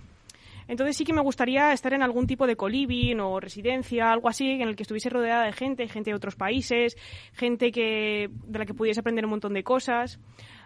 [0.72, 4.52] Entonces sí que me gustaría estar en algún tipo de coliving o residencia, algo así,
[4.52, 6.96] en el que estuviese rodeada de gente, gente de otros países,
[7.34, 10.18] gente que de la que pudiese aprender un montón de cosas.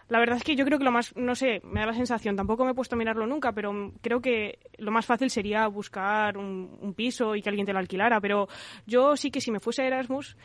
[0.08, 2.36] La verdad es que yo creo que lo más, no sé, me da la sensación,
[2.36, 6.38] tampoco me he puesto a mirarlo nunca, pero creo que lo más fácil sería buscar
[6.38, 8.20] un, piso y que alguien te lo alquilara.
[8.20, 8.46] Pero
[8.86, 10.36] yo sí que si me fuese Erasmus,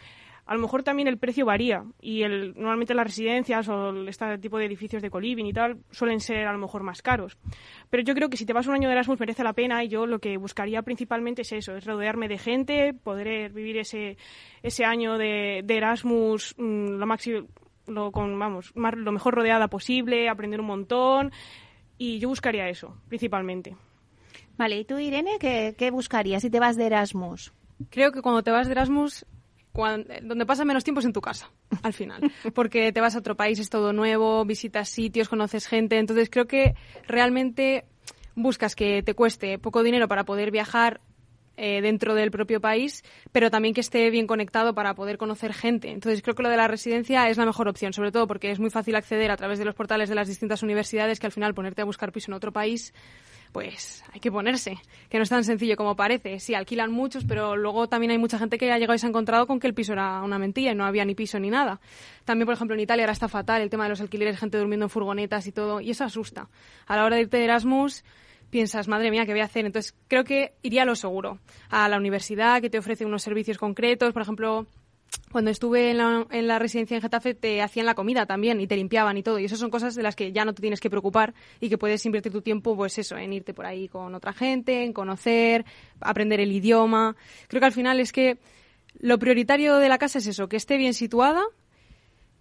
[0.51, 4.37] a lo mejor también el precio varía y el, normalmente las residencias o el- este
[4.37, 7.37] tipo de edificios de coliving y tal suelen ser a lo mejor más caros.
[7.89, 9.87] Pero yo creo que si te vas un año de Erasmus merece la pena y
[9.87, 14.17] yo lo que buscaría principalmente es eso, es rodearme de gente, poder vivir ese,
[14.61, 17.47] ese año de, de Erasmus mm, lo máximo,
[17.87, 21.31] lo, con, vamos, más- lo mejor rodeada posible, aprender un montón
[21.97, 23.77] y yo buscaría eso, principalmente.
[24.57, 27.53] Vale, ¿y tú, Irene, qué, qué buscarías si te vas de Erasmus?
[27.89, 29.25] Creo que cuando te vas de Erasmus,
[29.71, 31.49] cuan- donde pasa menos tiempo es en tu casa,
[31.83, 32.31] al final.
[32.53, 35.97] Porque te vas a otro país, es todo nuevo, visitas sitios, conoces gente.
[35.97, 36.73] Entonces creo que
[37.07, 37.85] realmente
[38.35, 41.01] buscas que te cueste poco dinero para poder viajar
[41.57, 43.03] eh, dentro del propio país,
[43.33, 45.91] pero también que esté bien conectado para poder conocer gente.
[45.91, 48.59] Entonces creo que lo de la residencia es la mejor opción, sobre todo porque es
[48.59, 51.53] muy fácil acceder a través de los portales de las distintas universidades que al final
[51.53, 52.93] ponerte a buscar piso en otro país
[53.51, 54.77] pues hay que ponerse,
[55.09, 56.39] que no es tan sencillo como parece.
[56.39, 59.09] Sí, alquilan muchos, pero luego también hay mucha gente que ha llegado y se ha
[59.09, 61.81] encontrado con que el piso era una mentira y no había ni piso ni nada.
[62.25, 64.85] También, por ejemplo, en Italia ahora está fatal el tema de los alquileres, gente durmiendo
[64.85, 66.49] en furgonetas y todo, y eso asusta.
[66.87, 68.03] A la hora de irte de Erasmus,
[68.49, 69.65] piensas, madre mía, ¿qué voy a hacer?
[69.65, 71.39] Entonces, creo que iría a lo seguro.
[71.69, 74.67] A la universidad, que te ofrece unos servicios concretos, por ejemplo,
[75.31, 78.67] cuando estuve en la, en la residencia en Getafe te hacían la comida también y
[78.67, 79.39] te limpiaban y todo.
[79.39, 81.77] Y eso son cosas de las que ya no te tienes que preocupar y que
[81.77, 85.65] puedes invertir tu tiempo, pues eso, en irte por ahí con otra gente, en conocer,
[85.99, 87.15] aprender el idioma.
[87.47, 88.37] Creo que al final es que
[88.99, 91.43] lo prioritario de la casa es eso, que esté bien situada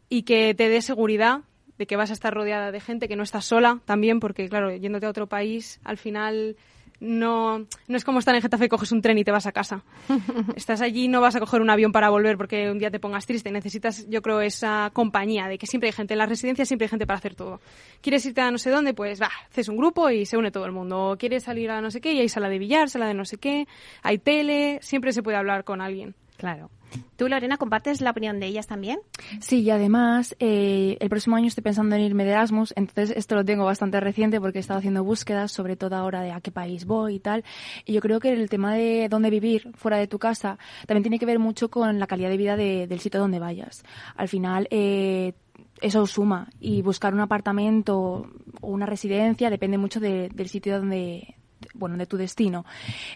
[0.08, 1.42] y que te dé seguridad
[1.78, 4.74] de que vas a estar rodeada de gente, que no estás sola también, porque claro,
[4.74, 6.56] yéndote a otro país, al final
[7.00, 9.82] no, no es como estar en Getafe coges un tren y te vas a casa.
[10.56, 13.26] Estás allí no vas a coger un avión para volver porque un día te pongas
[13.26, 13.50] triste.
[13.50, 16.90] Necesitas, yo creo, esa compañía de que siempre hay gente en las residencias, siempre hay
[16.90, 17.60] gente para hacer todo.
[18.02, 18.92] ¿Quieres irte a no sé dónde?
[18.92, 21.16] Pues va, haces un grupo y se une todo el mundo.
[21.18, 22.12] ¿Quieres salir a no sé qué?
[22.12, 23.66] Y hay sala de billar, sala de no sé qué,
[24.02, 26.14] hay tele, siempre se puede hablar con alguien.
[26.40, 26.70] Claro.
[27.16, 28.98] ¿Tú, Lorena, compartes la opinión de ellas también?
[29.40, 33.34] Sí, y además eh, el próximo año estoy pensando en irme de Erasmus, entonces esto
[33.34, 36.50] lo tengo bastante reciente porque he estado haciendo búsquedas, sobre todo ahora de a qué
[36.50, 37.44] país voy y tal.
[37.84, 41.18] Y yo creo que el tema de dónde vivir fuera de tu casa también tiene
[41.18, 43.84] que ver mucho con la calidad de vida de- del sitio donde vayas.
[44.16, 45.34] Al final, eh,
[45.82, 48.26] eso suma y buscar un apartamento
[48.62, 51.34] o una residencia depende mucho de- del sitio donde,
[51.74, 52.64] bueno, de tu destino.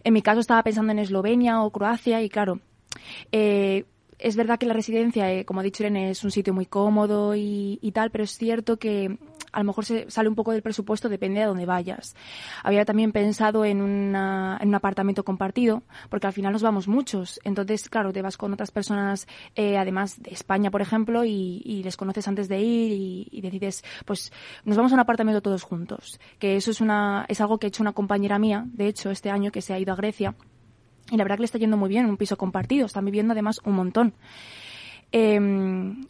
[0.05, 2.61] En mi caso estaba pensando en Eslovenia o Croacia y claro,
[3.33, 3.85] eh,
[4.19, 7.35] es verdad que la residencia, eh, como ha dicho Irene, es un sitio muy cómodo
[7.37, 9.19] y, tal, pero es cierto que
[9.53, 12.15] a lo mejor se sale un poco del presupuesto, depende de dónde vayas.
[12.63, 17.41] Había también pensado en, una- un apartamento compartido, porque al final nos vamos muchos.
[17.45, 21.97] Entonces, claro, te vas con otras personas, eh, además de España, por ejemplo, y, les
[21.97, 24.33] conoces antes de ir y, y decides, pues,
[24.65, 26.19] nos vamos a un apartamento todos juntos.
[26.39, 29.31] Que eso es, una, es algo que ha hecho una compañera mía, de hecho, este
[29.31, 30.35] año que se ha ido a Grecia.
[31.11, 32.87] Y la verdad que le está yendo muy bien, un piso compartido.
[32.87, 34.15] Están viviendo además un montón.
[35.17, 35.39] Eh,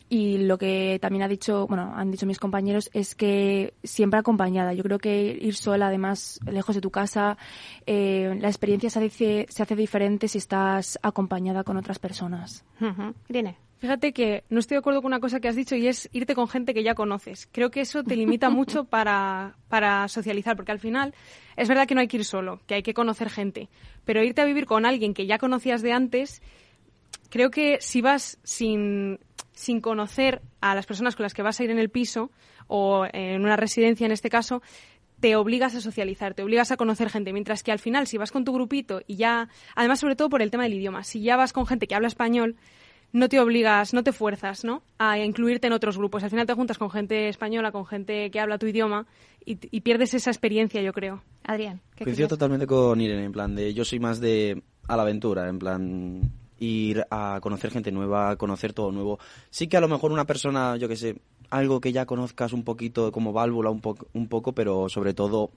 [0.08, 4.72] y lo que también ha dicho, bueno, han dicho mis compañeros es que siempre acompañada.
[4.72, 7.36] Yo creo que ir sola, además, lejos de tu casa,
[7.84, 12.64] eh, la experiencia se hace, se hace diferente si estás acompañada con otras personas.
[13.28, 13.58] Irene.
[13.84, 16.34] Fíjate que no estoy de acuerdo con una cosa que has dicho y es irte
[16.34, 17.46] con gente que ya conoces.
[17.52, 21.14] Creo que eso te limita mucho para, para socializar, porque al final
[21.54, 23.68] es verdad que no hay que ir solo, que hay que conocer gente,
[24.06, 26.40] pero irte a vivir con alguien que ya conocías de antes,
[27.28, 29.20] creo que si vas sin,
[29.52, 32.30] sin conocer a las personas con las que vas a ir en el piso
[32.68, 34.62] o en una residencia en este caso,
[35.20, 38.32] te obligas a socializar, te obligas a conocer gente, mientras que al final si vas
[38.32, 41.36] con tu grupito y ya, además sobre todo por el tema del idioma, si ya
[41.36, 42.56] vas con gente que habla español,
[43.14, 44.82] no te obligas, no te fuerzas, ¿no?
[44.98, 46.24] A incluirte en otros grupos.
[46.24, 49.06] Al final te juntas con gente española, con gente que habla tu idioma
[49.46, 51.22] y, y pierdes esa experiencia, yo creo.
[51.44, 55.02] Adrián, ¿qué Coincido totalmente con Irene, en plan de yo soy más de a la
[55.02, 59.18] aventura, en plan ir a conocer gente nueva, a conocer todo nuevo.
[59.50, 61.16] Sí que a lo mejor una persona, yo que sé,
[61.50, 65.50] algo que ya conozcas un poquito como válvula un, poco un poco, pero sobre todo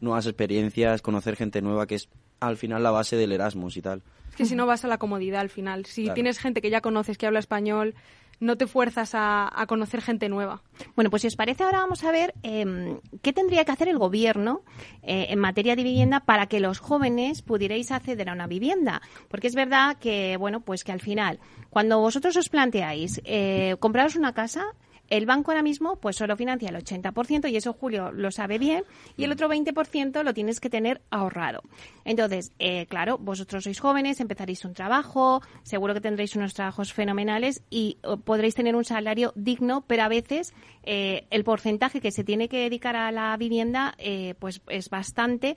[0.00, 2.08] nuevas experiencias, conocer gente nueva, que es
[2.40, 4.02] al final la base del Erasmus y tal.
[4.38, 5.84] Que si no vas a la comodidad al final.
[5.84, 6.14] Si Claro.
[6.14, 7.94] tienes gente que ya conoces, que habla español,
[8.40, 10.62] no te fuerzas a, a conocer gente nueva.
[10.94, 13.98] Bueno, pues si os parece, ahora vamos a ver eh, qué tendría que hacer el
[13.98, 14.62] gobierno
[15.02, 19.02] eh, en materia de vivienda para que los jóvenes pudierais acceder a una vivienda.
[19.28, 24.14] Porque es verdad que, bueno, pues que al final, cuando vosotros os planteáis eh, compraros
[24.14, 24.64] una casa,
[25.10, 28.84] el banco ahora mismo pues solo financia el 80% y eso Julio lo sabe bien
[29.16, 31.62] y el otro 20% lo tienes que tener ahorrado.
[32.04, 37.62] Entonces, eh, claro, vosotros sois jóvenes, empezaréis un trabajo, seguro que tendréis unos trabajos fenomenales
[37.70, 42.48] y podréis tener un salario digno, pero a veces eh, el porcentaje que se tiene
[42.48, 45.56] que dedicar a la vivienda eh, pues es bastante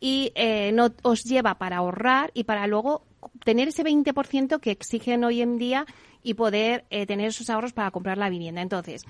[0.00, 3.02] y eh, no os lleva para ahorrar y para luego
[3.44, 5.86] tener ese 20% que exigen hoy en día
[6.28, 8.60] y poder eh, tener esos ahorros para comprar la vivienda.
[8.60, 9.06] Entonces,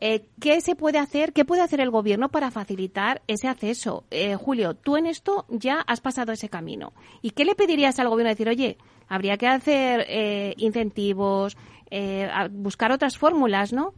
[0.00, 1.34] eh, ¿qué se puede hacer?
[1.34, 4.04] ¿Qué puede hacer el gobierno para facilitar ese acceso?
[4.10, 6.94] Eh, Julio, tú en esto ya has pasado ese camino.
[7.20, 8.30] ¿Y qué le pedirías al gobierno?
[8.30, 11.58] Decir, oye, habría que hacer eh, incentivos,
[11.90, 13.92] eh, buscar otras fórmulas, ¿no?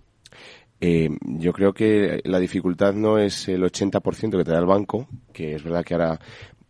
[0.81, 5.07] Eh, yo creo que la dificultad no es el 80% que te da el banco,
[5.33, 6.21] que es verdad que ahora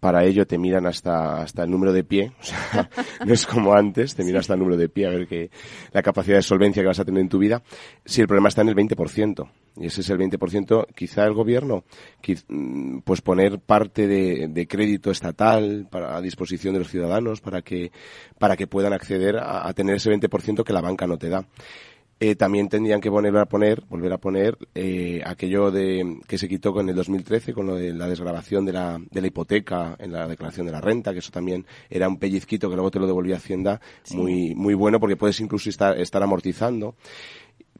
[0.06, 2.88] para ello te miran hasta, hasta el número de pie, o sea,
[3.26, 5.50] no es como antes, te miran hasta el número de pie a ver que
[5.90, 7.64] la capacidad de solvencia que vas a tener en tu vida,
[8.04, 11.82] si el problema está en el 20%, y ese es el 20%, quizá el gobierno,
[12.46, 17.62] mm, pues poner parte de, de crédito estatal para, a disposición de los ciudadanos para
[17.62, 17.90] que,
[18.38, 21.48] para que puedan acceder a, a tener ese 20% que la banca no te da.
[22.18, 26.48] Eh, también tendrían que volver a poner, volver a poner eh, aquello de que se
[26.48, 30.12] quitó con el 2013 con lo de la desgrabación de la, de la hipoteca en
[30.12, 33.06] la declaración de la renta, que eso también era un pellizquito que luego te lo
[33.06, 36.94] devolvía Hacienda muy muy bueno porque puedes incluso estar, estar amortizando.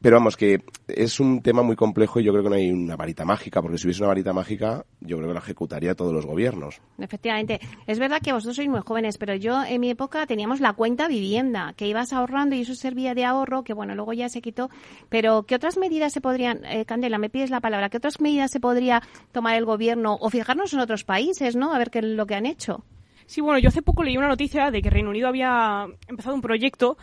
[0.01, 2.95] Pero vamos, que es un tema muy complejo y yo creo que no hay una
[2.95, 6.25] varita mágica, porque si hubiese una varita mágica, yo creo que la ejecutaría todos los
[6.25, 6.81] gobiernos.
[6.99, 7.59] Efectivamente.
[7.87, 11.07] Es verdad que vosotros sois muy jóvenes, pero yo en mi época teníamos la cuenta
[11.07, 14.69] vivienda, que ibas ahorrando y eso servía de ahorro, que bueno, luego ya se quitó.
[15.09, 18.51] Pero, ¿qué otras medidas se podrían, eh, Candela, me pides la palabra, qué otras medidas
[18.51, 21.73] se podría tomar el gobierno o fijarnos en otros países, ¿no?
[21.73, 22.83] A ver qué es lo que han hecho.
[23.25, 26.41] Sí, bueno, yo hace poco leí una noticia de que Reino Unido había empezado un
[26.41, 26.97] proyecto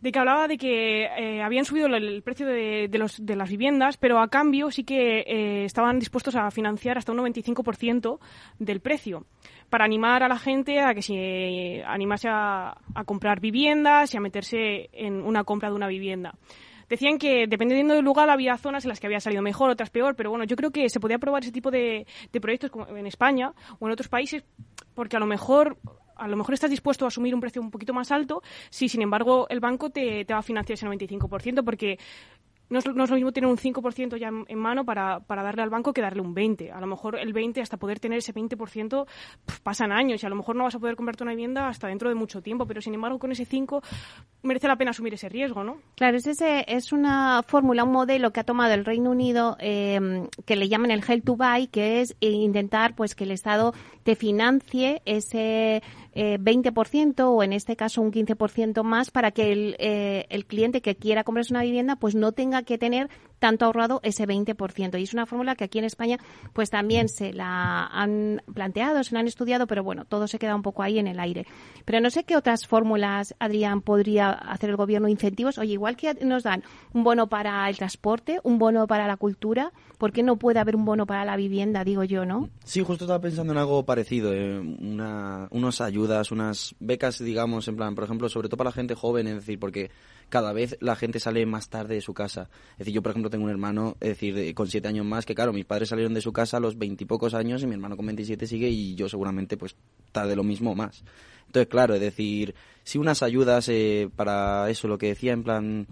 [0.00, 3.50] de que hablaba de que eh, habían subido el, precio de, de los, de las
[3.50, 8.18] viviendas, pero a cambio sí que eh, estaban dispuestos a financiar hasta un 95%
[8.58, 9.26] del precio
[9.68, 14.90] para animar a la gente a que se animase a, comprar viviendas y a meterse
[14.92, 16.34] en una compra de una vivienda.
[16.88, 20.16] Decían que dependiendo del lugar había zonas en las que había salido mejor, otras peor,
[20.16, 23.52] pero bueno, yo creo que se podía probar ese tipo de, de proyectos en España
[23.78, 24.42] o en otros países
[24.94, 25.78] porque a lo mejor
[26.20, 29.02] a lo mejor estás dispuesto a asumir un precio un poquito más alto si, sin
[29.02, 31.98] embargo, el banco te, te va a financiar ese 95%, porque
[32.70, 35.62] no es, no es lo mismo tener un 5% ya en, mano para, para darle
[35.62, 36.72] al banco que darle un 20%.
[36.72, 39.06] A lo mejor el 20%, hasta poder tener ese 20%,
[39.44, 41.88] pf, pasan años y a lo mejor no vas a poder comprarte una vivienda hasta
[41.88, 43.82] dentro de mucho tiempo, pero sin embargo con ese 5%
[44.42, 45.78] merece la pena asumir ese riesgo, ¿no?
[45.96, 50.28] Claro, es, ese, es una fórmula, un modelo que ha tomado el Reino Unido eh,
[50.46, 54.14] que le llaman el Help to Buy, que es intentar pues que el Estado te
[54.14, 55.82] financie ese
[56.14, 60.80] eh, 20% o en este caso un 15% más para que el, eh, el cliente
[60.80, 63.08] que quiera comprarse una vivienda pues no tenga que tener
[63.40, 65.00] tanto ahorrado ese 20%.
[65.00, 66.18] Y es una fórmula que aquí en España
[66.52, 70.54] pues también se la han planteado, se la han estudiado, pero bueno, todo se queda
[70.54, 71.46] un poco ahí en el aire.
[71.84, 75.58] Pero no sé qué otras fórmulas, Adrián, podría hacer el gobierno incentivos.
[75.58, 76.62] Oye, igual que nos dan
[76.92, 80.76] un bono para el transporte, un bono para la cultura, ¿por qué no puede haber
[80.76, 82.50] un bono para la vivienda, digo yo, no?
[82.64, 87.76] Sí, justo estaba pensando en algo parecido, eh, una, unas ayudas, unas becas, digamos, en
[87.76, 89.90] plan, por ejemplo, sobre todo para la gente joven, es decir, porque
[90.28, 92.48] cada vez la gente sale más tarde de su casa.
[92.72, 95.24] Es decir, yo, por ejemplo, tengo un hermano, es decir, de- con siete años más,
[95.24, 97.96] que claro, mis padres salieron de su casa a los veintipocos años y mi hermano
[97.96, 99.76] con 27 sigue y yo seguramente pues
[100.12, 101.02] tarde lo mismo más.
[101.46, 102.54] Entonces, claro, es decir,
[102.84, 105.86] si unas ayudas eh, para eso, lo que decía, en plan,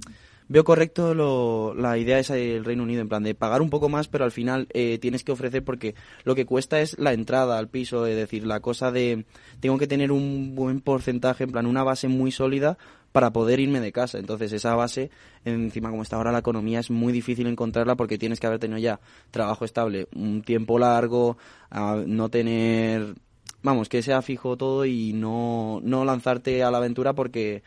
[0.49, 3.89] veo correcto lo- la idea esa del Reino Unido, en plan de pagar un poco
[3.89, 7.59] más, pero al final eh, tienes que ofrecer porque lo que cuesta es la entrada
[7.59, 9.24] al piso, es decir, la cosa de
[9.61, 12.78] tengo que tener un buen porcentaje, en plan, una base muy sólida
[13.12, 14.18] para poder irme de casa.
[14.18, 15.11] Entonces, esa base,
[15.44, 18.78] encima como está ahora la economía, es muy difícil encontrarla porque tienes que haber tenido
[18.78, 19.00] ya
[19.30, 21.36] trabajo estable un tiempo largo,
[21.70, 23.14] a no tener,
[23.62, 27.62] vamos, que sea fijo todo y no, no lanzarte a la aventura porque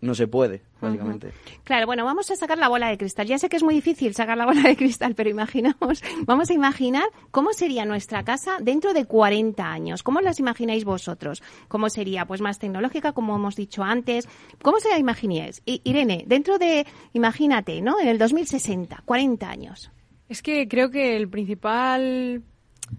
[0.00, 1.32] no se puede, básicamente.
[1.64, 3.26] Claro, bueno, vamos a sacar la bola de cristal.
[3.26, 6.54] Ya sé que es muy difícil sacar la bola de cristal, pero imaginamos, vamos a
[6.54, 10.02] imaginar cómo sería nuestra casa dentro de 40 años.
[10.02, 11.42] ¿Cómo las imagináis vosotros?
[11.68, 12.26] ¿Cómo sería?
[12.26, 14.28] Pues más tecnológica, como hemos dicho antes.
[14.62, 15.62] ¿Cómo se la imagináis?
[15.66, 17.98] I- Irene, dentro de, imagínate, ¿no?
[18.00, 19.90] En el 2060, 40 años.
[20.28, 22.42] Es que creo que el principal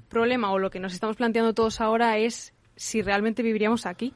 [0.07, 4.13] problema o lo que nos estamos planteando todos ahora es si realmente viviríamos aquí.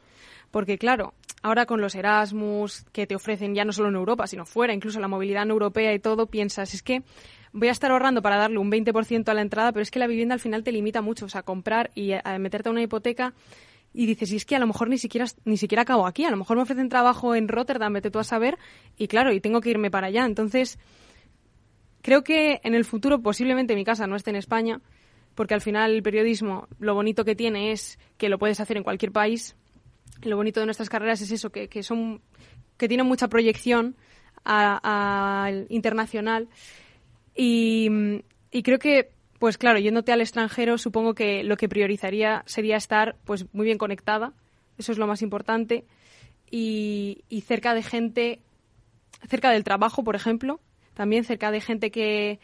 [0.51, 1.13] Porque claro,
[1.43, 4.99] ahora con los Erasmus que te ofrecen ya no solo en Europa, sino fuera, incluso
[4.99, 7.03] la movilidad europea y todo, piensas, es que
[7.51, 10.07] voy a estar ahorrando para darle un 20% a la entrada, pero es que la
[10.07, 13.33] vivienda al final te limita mucho, o sea, comprar y a meterte a una hipoteca
[13.93, 16.31] y dices, y es que a lo mejor ni siquiera ni siquiera acabo aquí, a
[16.31, 18.57] lo mejor me ofrecen trabajo en Rotterdam, vete tú a saber,
[18.97, 20.25] y claro, y tengo que irme para allá.
[20.25, 20.79] Entonces,
[22.01, 24.81] creo que en el futuro posiblemente mi casa no esté en España,
[25.35, 28.83] porque al final el periodismo lo bonito que tiene es que lo puedes hacer en
[28.83, 29.55] cualquier país.
[30.21, 32.21] Lo bonito de nuestras carreras es eso, que, que son
[32.77, 33.95] que tienen mucha proyección
[34.43, 36.49] al internacional.
[37.35, 37.89] Y,
[38.51, 43.15] y creo que pues claro yéndote al extranjero supongo que lo que priorizaría sería estar
[43.25, 44.33] pues muy bien conectada.
[44.77, 45.85] Eso es lo más importante.
[46.49, 48.39] Y, y cerca de gente
[49.27, 50.59] cerca del trabajo por ejemplo
[50.93, 52.39] también cerca de gente que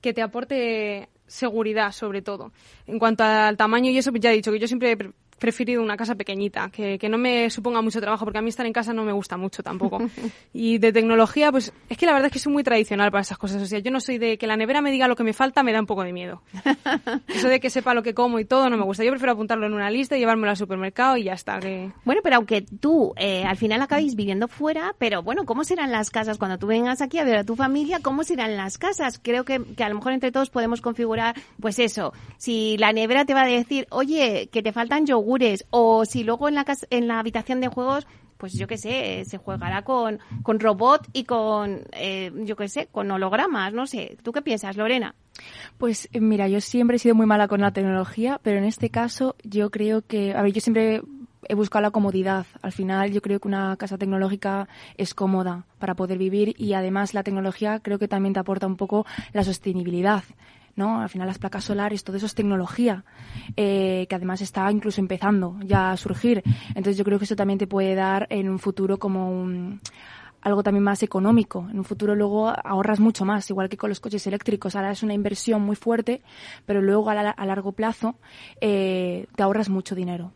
[0.00, 2.52] que te aporte seguridad sobre todo.
[2.86, 4.96] En cuanto al tamaño y eso pues ya he dicho que yo siempre
[5.40, 8.66] preferido una casa pequeñita, que, que no me suponga mucho trabajo, porque a mí estar
[8.66, 9.98] en casa no me gusta mucho tampoco.
[10.52, 13.38] y de tecnología, pues es que la verdad es que soy muy tradicional para esas
[13.38, 13.60] cosas.
[13.62, 15.62] O sea, yo no soy de que la nevera me diga lo que me falta,
[15.62, 16.42] me da un poco de miedo.
[17.28, 19.02] Eso de que sepa lo que como y todo no me gusta.
[19.02, 21.58] Yo prefiero apuntarlo en una lista y llevármelo al supermercado y ya está.
[21.58, 21.90] Que...
[22.04, 26.10] Bueno, pero aunque tú eh, al final acabéis viviendo fuera, pero bueno, ¿cómo serán las
[26.10, 28.00] casas cuando tú vengas aquí a ver a tu familia?
[28.02, 29.18] ¿Cómo serán las casas?
[29.22, 33.24] Creo que, que a lo mejor entre todos podemos configurar, pues eso, si la nevera
[33.24, 35.06] te va a decir, oye, que te faltan
[35.70, 38.06] o si luego en la, casa, en la habitación de juegos
[38.40, 42.68] pues yo qué sé, eh, se jugará con, con robot y con, eh, yo qué
[42.68, 44.16] sé, con hologramas, no sé.
[44.22, 45.14] ¿Tú qué piensas, Lorena?
[45.76, 48.88] Pues eh, mira, yo siempre he sido muy mala con la tecnología, pero en este
[48.88, 51.02] caso yo creo que, a ver, yo siempre
[51.48, 52.46] he buscado la comodidad.
[52.62, 57.12] Al final yo creo que una casa tecnológica es cómoda para poder vivir y además
[57.12, 59.04] la tecnología creo que también te aporta un poco
[59.34, 60.24] la sostenibilidad.
[60.80, 61.00] ¿No?
[61.00, 63.04] Al final las placas solares, todo eso es tecnología,
[63.56, 66.42] eh, que además está incluso empezando ya a surgir.
[66.70, 69.78] Entonces yo creo que eso también te puede dar en un futuro como un,
[70.42, 71.66] algo también más económico.
[71.70, 74.74] En un futuro luego ahorras mucho más, igual que con los coches eléctricos.
[74.74, 76.22] Ahora es una inversión muy fuerte,
[76.66, 78.16] pero luego a, la- a largo plazo
[78.60, 80.32] eh, te ahorras mucho dinero.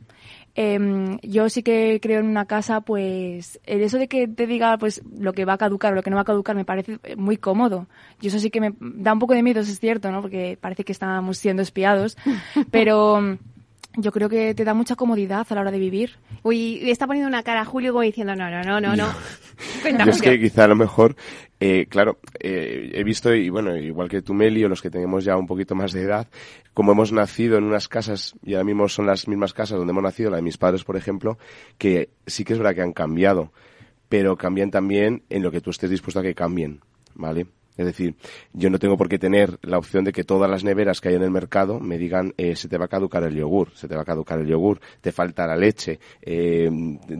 [0.55, 4.79] Em, yo sí que creo en una casa, pues, el eso de que te diga,
[4.79, 6.99] pues, lo que va a caducar o lo que no va a caducar me parece
[7.17, 7.87] muy cómodo.
[8.21, 10.21] Y eso sí que me da un poco de miedo, eso es cierto, ¿no?
[10.21, 12.17] Porque parece que estamos siendo espiados.
[12.71, 13.39] Pero
[13.97, 16.17] yo creo que te da mucha comodidad a la hora de vivir.
[16.43, 19.09] Uy, le está poniendo una cara a Julio como diciendo, no, no, no, no, no.
[20.05, 21.15] Yo es que quizá a lo mejor,
[21.61, 25.25] eh, claro, eh, he visto, y bueno, igual que tú, Meli, o los que tenemos
[25.25, 26.29] ya un poquito más de edad,
[26.73, 30.03] como hemos nacido en unas casas, y ahora mismo son las mismas casas donde hemos
[30.03, 31.39] nacido, la de mis padres, por ejemplo,
[31.79, 33.53] que sí que es verdad que han cambiado,
[34.09, 36.81] pero cambian también en lo que tú estés dispuesto a que cambien,
[37.15, 37.47] ¿vale?
[37.77, 38.15] Es decir,
[38.53, 41.17] yo no tengo por qué tener la opción de que todas las neveras que hay
[41.17, 43.97] en el mercado me digan eh, se te va a caducar el yogur, se te
[43.97, 46.71] va a caducar el yogur, te falta la leche, eh,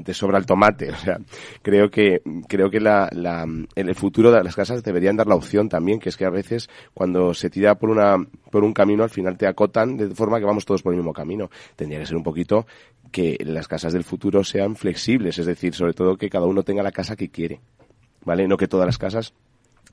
[0.05, 0.93] te sobra el tomate.
[0.95, 1.19] O sea,
[1.61, 5.69] creo que creo que la, la, en el futuro las casas deberían dar la opción
[5.69, 8.17] también, que es que a veces cuando se tira por una
[8.51, 11.13] por un camino al final te acotan de forma que vamos todos por el mismo
[11.13, 11.51] camino.
[11.77, 12.67] Tendría que ser un poquito
[13.11, 16.83] que las casas del futuro sean flexibles, es decir, sobre todo que cada uno tenga
[16.83, 17.61] la casa que quiere,
[18.25, 18.49] ¿vale?
[18.49, 19.35] No que todas las casas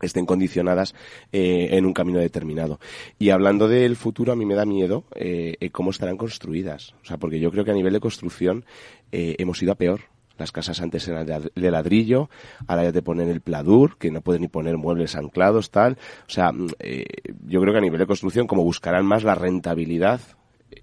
[0.02, 0.96] estén condicionadas
[1.32, 2.80] eh, en un camino determinado.
[3.20, 6.94] Y hablando del futuro, a mí me da miedo eh, cómo estarán construidas.
[7.04, 8.66] O sea, porque yo creo que a nivel de construcción
[9.12, 10.02] eh, hemos ido a peor.
[10.38, 12.30] Las casas antes eran de ladrillo,
[12.66, 16.00] ahora ya te ponen el pladur, que no puedes ni poner muebles anclados, tal.
[16.26, 17.06] O sea, mm, eh,
[17.46, 20.20] yo creo que a nivel de construcción, como buscarán más la rentabilidad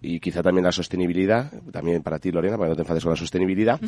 [0.01, 3.12] y quizá también la sostenibilidad, también para ti, Lorena, para que no te enfades con
[3.12, 3.80] la sostenibilidad,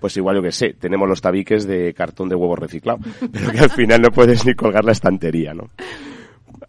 [0.00, 2.98] pues igual yo que sé, tenemos los tabiques de cartón de huevo reciclado,
[3.32, 5.70] pero que al final no puedes ni colgar la estantería, ¿no?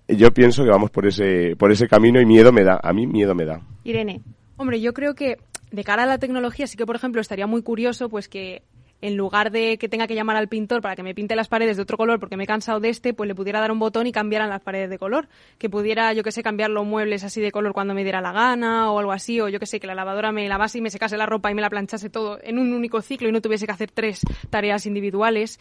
[0.07, 3.07] Yo pienso que vamos por ese, por ese camino y miedo me da, a mí
[3.07, 3.61] miedo me da.
[3.83, 4.21] Irene.
[4.55, 5.37] Hombre, yo creo que
[5.71, 8.63] de cara a la tecnología sí que, por ejemplo, estaría muy curioso pues que
[9.01, 11.77] en lugar de que tenga que llamar al pintor para que me pinte las paredes
[11.77, 14.07] de otro color porque me he cansado de este, pues le pudiera dar un botón
[14.07, 15.27] y cambiaran las paredes de color.
[15.57, 18.31] Que pudiera, yo que sé, cambiar los muebles así de color cuando me diera la
[18.31, 20.89] gana o algo así, o yo que sé, que la lavadora me lavase y me
[20.89, 23.65] secase la ropa y me la planchase todo en un único ciclo y no tuviese
[23.65, 25.59] que hacer tres tareas individuales.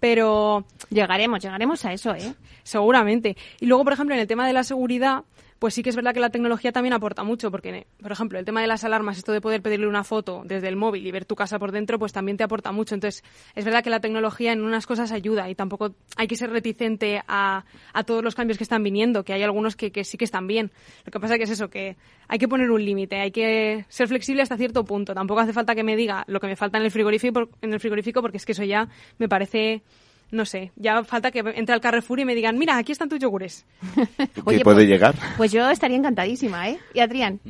[0.00, 2.34] Pero llegaremos, llegaremos a eso, ¿eh?
[2.62, 3.36] Seguramente.
[3.60, 5.24] Y luego, por ejemplo, en el tema de la seguridad,
[5.58, 8.44] pues sí que es verdad que la tecnología también aporta mucho, porque, por ejemplo, el
[8.44, 11.24] tema de las alarmas, esto de poder pedirle una foto desde el móvil y ver
[11.24, 12.94] tu casa por dentro, pues también te aporta mucho.
[12.94, 16.50] Entonces, es verdad que la tecnología en unas cosas ayuda y tampoco hay que ser
[16.50, 20.16] reticente a, a todos los cambios que están viniendo, que hay algunos que, que sí
[20.16, 20.70] que están bien.
[21.04, 21.96] Lo que pasa que es eso, que
[22.28, 25.14] hay que poner un límite, hay que ser flexible hasta cierto punto.
[25.14, 27.80] Tampoco hace falta que me diga lo que me falta en el frigorífico, en el
[27.80, 28.88] frigorífico porque es que eso ya
[29.18, 29.82] me parece
[30.30, 33.18] no sé, ya falta que entre al Carrefour y me digan, mira, aquí están tus
[33.18, 33.64] yogures.
[33.94, 35.14] ¿Qué Oye, puede pues- llegar?
[35.36, 36.78] Pues yo estaría encantadísima, ¿eh?
[36.94, 37.40] Y Adrián.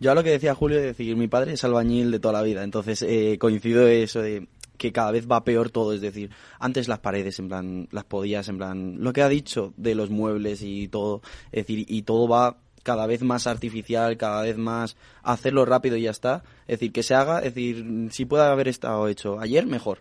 [0.00, 2.42] Yo a lo que decía Julio, es decir, mi padre es albañil de toda la
[2.42, 6.30] vida, entonces eh, coincido eso de que cada vez va peor todo, es decir,
[6.60, 10.08] antes las paredes, en plan, las podías, en plan, lo que ha dicho de los
[10.08, 11.20] muebles y todo,
[11.50, 16.02] es decir, y todo va cada vez más artificial, cada vez más hacerlo rápido y
[16.02, 19.66] ya está, es decir, que se haga, es decir, si puede haber estado hecho ayer,
[19.66, 20.00] mejor.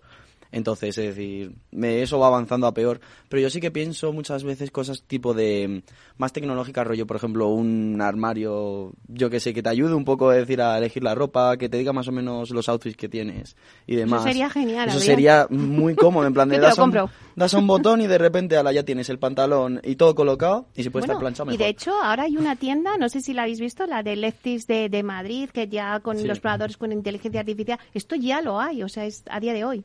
[0.51, 2.99] Entonces, es decir, me, eso va avanzando a peor.
[3.29, 7.17] Pero yo sí que pienso muchas veces cosas tipo de mm, más tecnológicas, rollo, por
[7.17, 11.03] ejemplo, un armario, yo que sé, que te ayude un poco, es decir, a elegir
[11.03, 14.23] la ropa, que te diga más o menos los outfits que tienes y demás.
[14.23, 16.93] sería genial, Eso sería muy cómodo, en plan de das, a un,
[17.35, 20.67] das a un botón y de repente ala, ya tienes el pantalón y todo colocado
[20.75, 23.21] y se puede Bueno, estar planchado y de hecho, ahora hay una tienda, no sé
[23.21, 26.25] si la habéis visto, la de Leftis de, de Madrid, que ya con Sí.
[26.25, 29.63] los probadores con inteligencia artificial, esto ya lo hay, o sea, es a día de
[29.65, 29.83] hoy.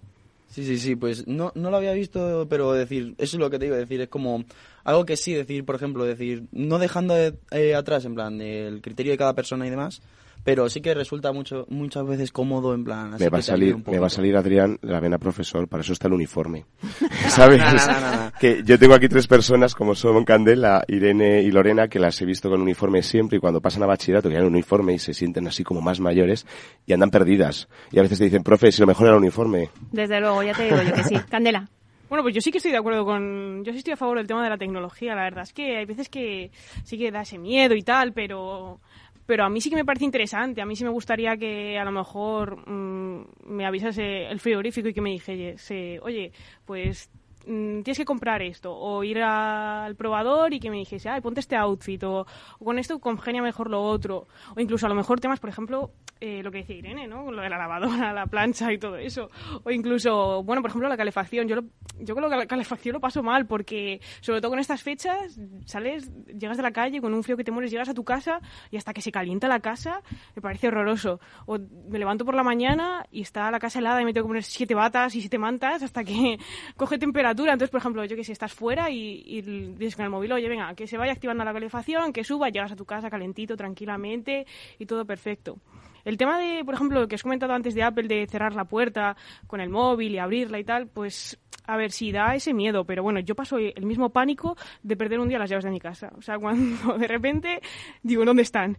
[0.52, 3.58] Sí, sí, sí, pues no, no lo había visto, pero decir, eso es lo que
[3.58, 4.44] te digo, decir, es como
[4.84, 8.82] algo que sí, decir, por ejemplo, decir, no dejando de- eh, atrás, en plan, el
[8.82, 10.02] criterio de cada persona y demás,
[10.44, 13.76] pero sí que resulta mucho muchas veces cómodo, en plan, así Me va, a salir,
[13.86, 16.66] me va a salir, Adrián, la vena profesor, para eso está el uniforme.
[17.28, 17.60] ¿Sabes?
[17.60, 18.32] No, no, no, no, no.
[18.38, 22.26] Que yo tengo aquí tres personas, como son Candela, Irene y Lorena, que las he
[22.26, 25.46] visto con uniforme siempre y cuando pasan a bachillerato que un uniforme y se sienten
[25.46, 26.46] así como más mayores
[26.86, 27.68] y andan perdidas.
[27.90, 29.70] Y a veces te dicen, profe, si lo mejor era el uniforme.
[29.90, 31.16] Desde luego, ya te digo yo que sí.
[31.30, 31.68] Candela.
[32.08, 33.64] Bueno, pues yo sí que estoy de acuerdo con...
[33.64, 35.44] Yo sí estoy a favor del tema de la tecnología, la verdad.
[35.44, 36.50] Es que hay veces que
[36.84, 38.80] sí que da ese miedo y tal, pero...
[39.26, 40.60] Pero a mí sí que me parece interesante.
[40.60, 44.94] A mí sí me gustaría que a lo mejor mm, me avisase el frigorífico y
[44.94, 46.32] que me dijese, oye,
[46.64, 47.10] pues
[47.46, 48.74] mm, tienes que comprar esto.
[48.74, 52.02] O ir al probador y que me dijese, ay, ponte este outfit.
[52.04, 52.26] O,
[52.58, 54.26] o con esto congenia mejor lo otro.
[54.56, 55.92] O incluso a lo mejor temas, por ejemplo,
[56.24, 57.24] eh, lo que decía Irene, ¿no?
[57.24, 59.28] Con Lo de la lavadora, la plancha y todo eso.
[59.64, 61.48] O incluso, bueno, por ejemplo, la calefacción.
[61.48, 61.64] Yo, lo-
[61.98, 66.56] yo con la calefacción lo paso mal porque, sobre todo con estas fechas, sales, llegas
[66.56, 68.92] de la calle con un frío que te mueres, llegas a tu casa y hasta
[68.92, 70.00] que se calienta la casa
[70.36, 71.18] me parece horroroso.
[71.46, 71.58] O
[71.88, 74.44] me levanto por la mañana y está la casa helada y me tengo que poner
[74.44, 76.38] siete batas y siete mantas hasta que
[76.76, 77.52] coge temperatura.
[77.54, 80.48] Entonces, por ejemplo, yo que sé, estás fuera y, y dices con el móvil, oye,
[80.48, 84.46] venga, que se vaya activando la calefacción, que suba, llegas a tu casa calentito, tranquilamente
[84.78, 85.56] y todo perfecto.
[86.04, 88.64] El tema de, por ejemplo, lo que has comentado antes de Apple, de cerrar la
[88.64, 92.84] puerta con el móvil y abrirla y tal, pues a ver, sí, da ese miedo,
[92.84, 95.80] pero bueno, yo paso el mismo pánico de perder un día las llaves de mi
[95.80, 96.12] casa.
[96.16, 97.60] O sea, cuando de repente
[98.02, 98.76] digo, ¿dónde están?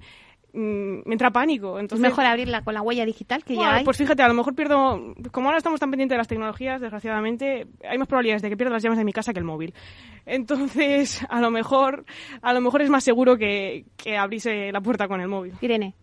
[0.54, 1.80] Mm, me entra pánico.
[1.80, 3.84] Entonces, es mejor abrirla con la huella digital que bueno, ya hay.
[3.84, 7.66] Pues fíjate, a lo mejor pierdo, como ahora estamos tan pendientes de las tecnologías, desgraciadamente,
[7.90, 9.74] hay más probabilidades de que pierda las llaves de mi casa que el móvil.
[10.26, 12.06] Entonces, a lo mejor,
[12.42, 15.54] a lo mejor es más seguro que, que abrirse la puerta con el móvil.
[15.60, 15.96] Irene.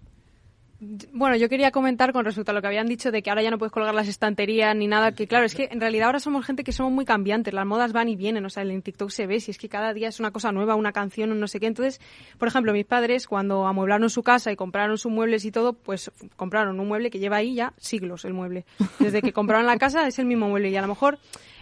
[0.81, 3.51] Bueno, yo quería comentar con respecto a lo que habían dicho de que ahora ya
[3.51, 6.47] no puedes colgar las estanterías ni nada, que claro, es que en realidad ahora somos
[6.47, 9.27] gente que somos muy cambiantes, las modas van y vienen, o sea, en TikTok se
[9.27, 11.61] ve, si es que cada día es una cosa nueva, una canción, un no sé
[11.61, 11.67] qué.
[11.67, 12.01] Entonces,
[12.39, 16.11] por ejemplo, mis padres cuando amueblaron su casa y compraron sus muebles y todo, pues
[16.37, 18.65] compraron un mueble que lleva ahí ya siglos el mueble.
[18.99, 21.19] Desde que compraron la casa es el mismo mueble y a lo mejor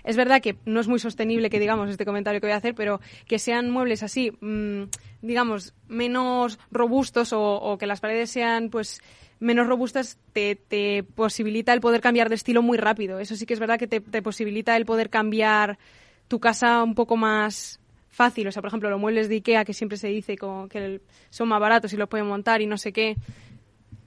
[0.09, 2.75] es verdad que no es muy sostenible que digamos este comentario que voy a hacer,
[2.75, 4.85] pero que sean muebles así, mmm,
[5.21, 9.03] digamos, menos robustos o, que las paredes sean pues
[9.39, 13.21] menos robustas te, posibilita el poder cambiar de estilo muy rápido.
[13.21, 15.79] Eso sí que es verdad que te, posibilita el poder cambiar
[16.27, 17.79] tu casa un poco más
[18.09, 18.49] fácil.
[18.49, 20.39] O sea, por ejemplo, los muebles de Ikea, que siempre se dice
[20.71, 23.19] que son más baratos y los pueden montar y no sé qué,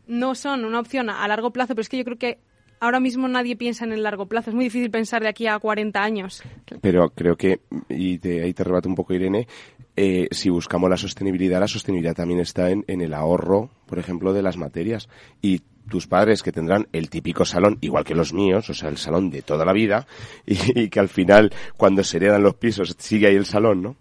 [0.07, 2.39] no son una opción a largo plazo, pero es que yo creo que
[2.81, 4.49] ahora mismo nadie piensa en el largo plazo.
[4.49, 6.43] Es muy difícil pensar de aquí a 40 años.
[6.81, 9.47] Pero creo que, y te, ahí te rebato un poco, Irene,
[9.95, 14.33] eh, si buscamos la sostenibilidad, la sostenibilidad también está en, en, el ahorro, por ejemplo,
[14.33, 15.07] de las materias.
[15.41, 15.61] Y
[15.91, 19.29] tus padres que tendrán el típico salón, igual que los míos, o sea, el salón
[19.29, 20.07] de toda la vida,
[20.45, 23.95] y, que al final, cuando se heredan los pisos, sigue ahí el salón, ¿no?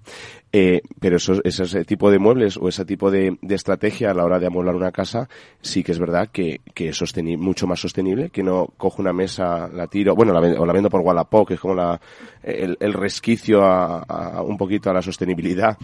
[0.53, 4.25] Eh, pero eso, ese tipo de muebles o ese tipo de, de, estrategia a la
[4.25, 5.29] hora de amueblar una casa
[5.61, 7.01] sí que es verdad que, que es
[7.39, 10.91] mucho más sostenible, que no cojo una mesa, la tiro, bueno, la, o la vendo
[10.91, 12.01] por Wallapop, que es como la,
[12.43, 15.77] el, el resquicio a, a, un poquito a la sostenibilidad.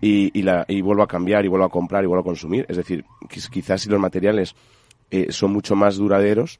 [0.00, 2.66] Y, y, la, y vuelvo a cambiar y vuelvo a comprar y vuelvo a consumir.
[2.68, 4.54] Es decir, quizás si los materiales
[5.14, 6.58] eh, son mucho más duraderos,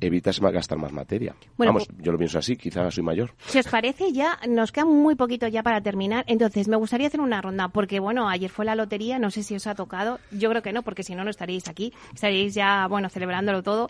[0.00, 1.36] evitas gastar más materia.
[1.56, 3.34] Bueno, Vamos, yo lo pienso así, quizás soy mayor.
[3.46, 6.24] Si os parece, ya nos queda muy poquito ya para terminar.
[6.26, 9.54] Entonces, me gustaría hacer una ronda, porque bueno, ayer fue la lotería, no sé si
[9.54, 10.18] os ha tocado.
[10.32, 11.92] Yo creo que no, porque si no, no estaríais aquí.
[12.12, 13.88] Estaríais ya, bueno, celebrándolo todo.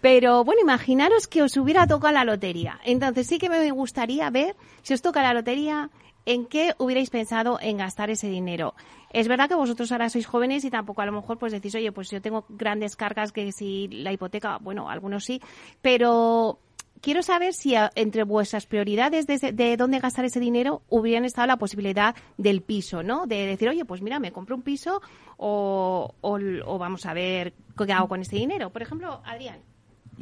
[0.00, 2.80] Pero bueno, imaginaros que os hubiera tocado la lotería.
[2.86, 5.90] Entonces, sí que me gustaría ver si os toca la lotería,
[6.26, 8.74] en qué hubierais pensado en gastar ese dinero.
[9.12, 11.92] Es verdad que vosotros ahora sois jóvenes y tampoco a lo mejor pues decís, oye,
[11.92, 15.40] pues yo tengo grandes cargas que si la hipoteca, bueno, algunos sí,
[15.80, 16.58] pero
[17.00, 21.56] quiero saber si entre vuestras prioridades de, de, dónde gastar ese dinero hubieran estado la
[21.58, 23.26] posibilidad del piso, ¿no?
[23.26, 25.02] De decir, oye, pues mira, me compro un piso
[25.36, 28.70] o, o, o vamos a ver qué hago con este dinero.
[28.70, 29.71] Por ejemplo, Adrián.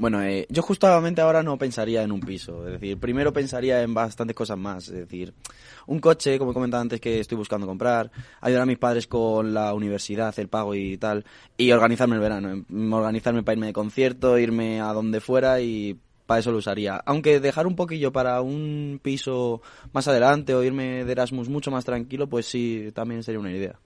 [0.00, 2.66] Bueno, eh, yo justamente ahora no pensaría en un piso.
[2.66, 4.88] Es decir, primero pensaría en bastantes cosas más.
[4.88, 5.34] Es decir,
[5.86, 9.52] un coche, como he comentado antes, que estoy buscando comprar, ayudar a mis padres con
[9.52, 11.26] la universidad, el pago y tal,
[11.58, 12.64] y organizarme el verano.
[12.96, 16.96] Organizarme para irme de concierto, irme a donde fuera y para eso lo usaría.
[17.04, 19.60] Aunque dejar un poquillo para un piso
[19.92, 23.78] más adelante o irme de Erasmus mucho más tranquilo, pues sí, también sería una idea.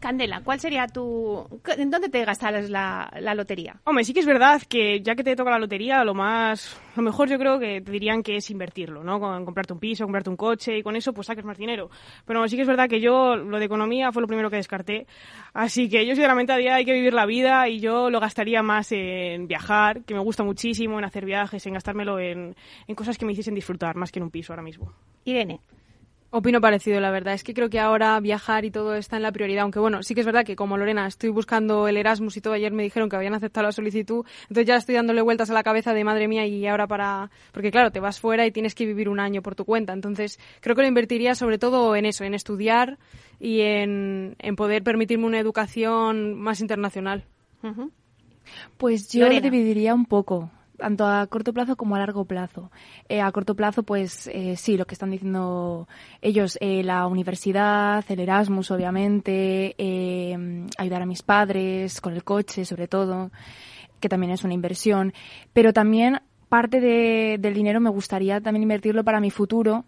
[0.00, 1.60] Candela, ¿cuál sería tu...
[1.76, 3.80] ¿En dónde te gastarás la, la, lotería?
[3.84, 6.80] Hombre, sí que es verdad que ya que te toca la lotería, lo más...
[6.96, 9.18] Lo mejor yo creo que te dirían que es invertirlo, ¿no?
[9.18, 11.90] Con comprarte un piso, comprarte un coche y con eso pues saques más dinero.
[12.24, 15.06] Pero sí que es verdad que yo lo de economía fue lo primero que descarté.
[15.52, 18.62] Así que yo sinceramente a día hay que vivir la vida y yo lo gastaría
[18.62, 22.54] más en viajar, que me gusta muchísimo, en hacer viajes, en gastármelo en,
[22.86, 24.92] en cosas que me hiciesen disfrutar más que en un piso ahora mismo.
[25.24, 25.60] Irene.
[26.30, 27.32] Opino parecido, la verdad.
[27.32, 29.62] Es que creo que ahora viajar y todo está en la prioridad.
[29.62, 32.52] Aunque bueno, sí que es verdad que como Lorena estoy buscando el Erasmus y todo,
[32.52, 34.26] ayer me dijeron que habían aceptado la solicitud.
[34.42, 37.30] Entonces ya estoy dándole vueltas a la cabeza de madre mía y ahora para.
[37.52, 39.94] Porque claro, te vas fuera y tienes que vivir un año por tu cuenta.
[39.94, 42.98] Entonces creo que lo invertiría sobre todo en eso, en estudiar
[43.40, 47.24] y en, en poder permitirme una educación más internacional.
[47.62, 47.90] Uh -huh.
[48.76, 49.40] Pues yo Lorena.
[49.40, 52.70] lo dividiría un poco tanto a corto plazo como a largo plazo.
[53.08, 55.88] Eh, a corto plazo, pues eh, sí, lo que están diciendo
[56.22, 59.74] ellos, eh, la universidad, el Erasmus, obviamente,
[60.78, 63.30] ayudar a mis padres con el coche, sobre todo,
[64.00, 65.12] que también es una inversión,
[65.52, 69.84] pero también parte de, del dinero me gustaría también invertirlo para mi futuro.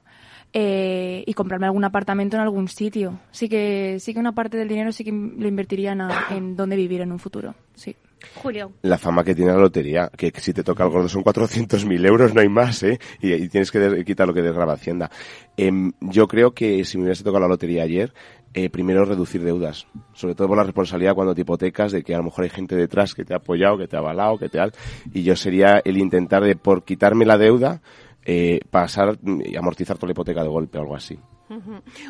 [0.53, 3.21] y comprarme algún apartamento en algún sitio.
[3.31, 6.75] Sí que, sí que una parte del dinero sí que lo invertiría en, en dónde
[6.75, 7.55] vivir en un futuro.
[7.77, 7.95] Sí.
[8.35, 8.73] Julio.
[8.83, 12.35] La fama que tiene la lotería, que si te toca el gordo son 400.000 euros,
[12.35, 12.99] no hay más, ¿eh?
[13.21, 15.11] Y, tienes que quitar lo que desgraba Hacienda.
[15.57, 18.13] Eh, yo creo que si me hubiese tocado la lotería ayer,
[18.53, 22.19] eh, primero reducir deudas, sobre todo por la responsabilidad cuando te hipotecas de que a
[22.19, 24.59] lo mejor hay gente detrás que te ha apoyado, que te ha avalado, que te
[24.59, 24.69] ha...
[25.13, 27.81] Y yo sería el intentar de, por quitarme la deuda,
[28.25, 31.17] eh, pasar y amortizar toda la hipoteca de golpe o algo así.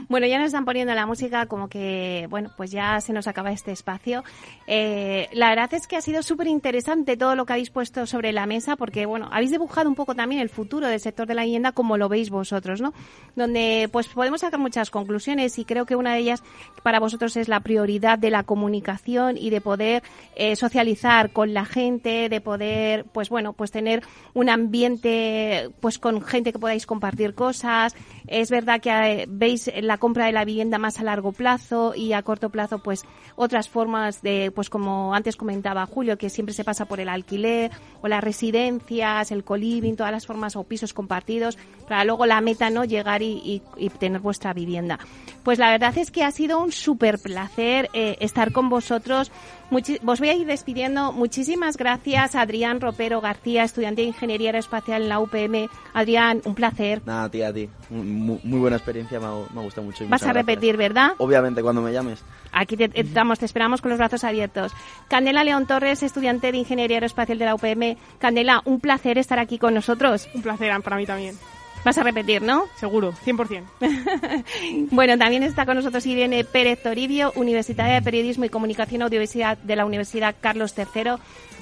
[0.08, 3.52] Bueno, ya nos están poniendo la música como que, bueno, pues ya se nos acaba
[3.52, 4.22] este espacio.
[4.66, 8.32] Eh, la verdad es que ha sido súper interesante todo lo que habéis puesto sobre
[8.32, 11.44] la mesa porque, bueno, habéis dibujado un poco también el futuro del sector de la
[11.44, 12.92] vivienda como lo veis vosotros, ¿no?
[13.34, 16.42] Donde, pues, podemos sacar muchas conclusiones y creo que una de ellas
[16.82, 20.02] para vosotros es la prioridad de la comunicación y de poder
[20.36, 24.02] eh, socializar con la gente, de poder, pues, bueno, pues tener
[24.34, 27.94] un ambiente, pues, con gente que podáis compartir cosas.
[28.26, 32.12] Es verdad que eh, veis la compra de la vivienda más a largo plazo y
[32.12, 33.04] a corto plazo, pues
[33.36, 37.70] otras formas de, pues como antes comentaba Julio, que siempre se pasa por el alquiler
[38.02, 41.58] o las residencias, el coliving, todas las formas o pisos compartidos,
[41.88, 42.84] para luego la meta, ¿no?
[42.84, 44.98] Llegar y, y- y tener vuestra vivienda.
[45.42, 49.30] Pues la verdad es que ha sido un súper placer eh, estar con vosotros.
[49.70, 51.12] Muchi- os voy a ir despidiendo.
[51.12, 55.68] Muchísimas gracias, Adrián Ropero García, estudiante de Ingeniería Aeroespacial en la UPM.
[55.94, 57.02] Adrián, un placer.
[57.06, 57.68] Nada, tía, a ti.
[57.88, 60.02] Muy, muy buena experiencia, me ha, me ha gustado mucho.
[60.02, 60.46] y Vas a gracias.
[60.46, 61.12] repetir, ¿verdad?
[61.18, 62.22] Obviamente, cuando me llames.
[62.52, 64.72] Aquí te, te damos, te esperamos con los brazos abiertos.
[65.08, 67.96] Candela León Torres, estudiante de Ingeniería Aeroespacial de la UPM.
[68.18, 70.28] Candela, un placer estar aquí con nosotros.
[70.34, 71.36] Un placer para mí también.
[71.84, 72.66] Vas a repetir, ¿no?
[72.76, 73.64] Seguro, 100%.
[74.90, 79.76] Bueno, también está con nosotros Irene Pérez Toribio, Universitaria de Periodismo y Comunicación Audiovisual de
[79.76, 81.12] la Universidad Carlos III.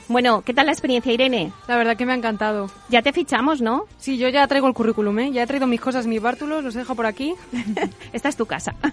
[0.09, 1.53] Bueno, ¿qué tal la experiencia, Irene?
[1.67, 2.71] La verdad que me ha encantado.
[2.89, 3.85] Ya te fichamos, ¿no?
[3.99, 5.33] Sí, yo ya traigo el currículum, ¿eh?
[5.33, 7.35] Ya he traído mis cosas, mis bártulos, los he dejado por aquí.
[8.13, 8.75] Esta es tu casa.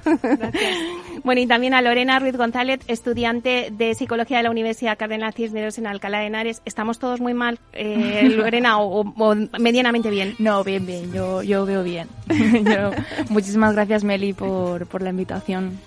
[1.23, 5.77] Bueno, y también a Lorena Ruiz González, estudiante de Psicología de la Universidad Cardenal Cisneros
[5.79, 6.61] en Alcalá de Henares.
[6.65, 10.35] ¿Estamos todos muy mal, eh, Lorena, o, o- o medianamente bien?
[10.37, 12.07] No, bien, bien, yo, yo veo bien.
[12.29, 12.91] Yo-
[13.29, 15.79] muchísimas gracias, Meli, por, por la invitación.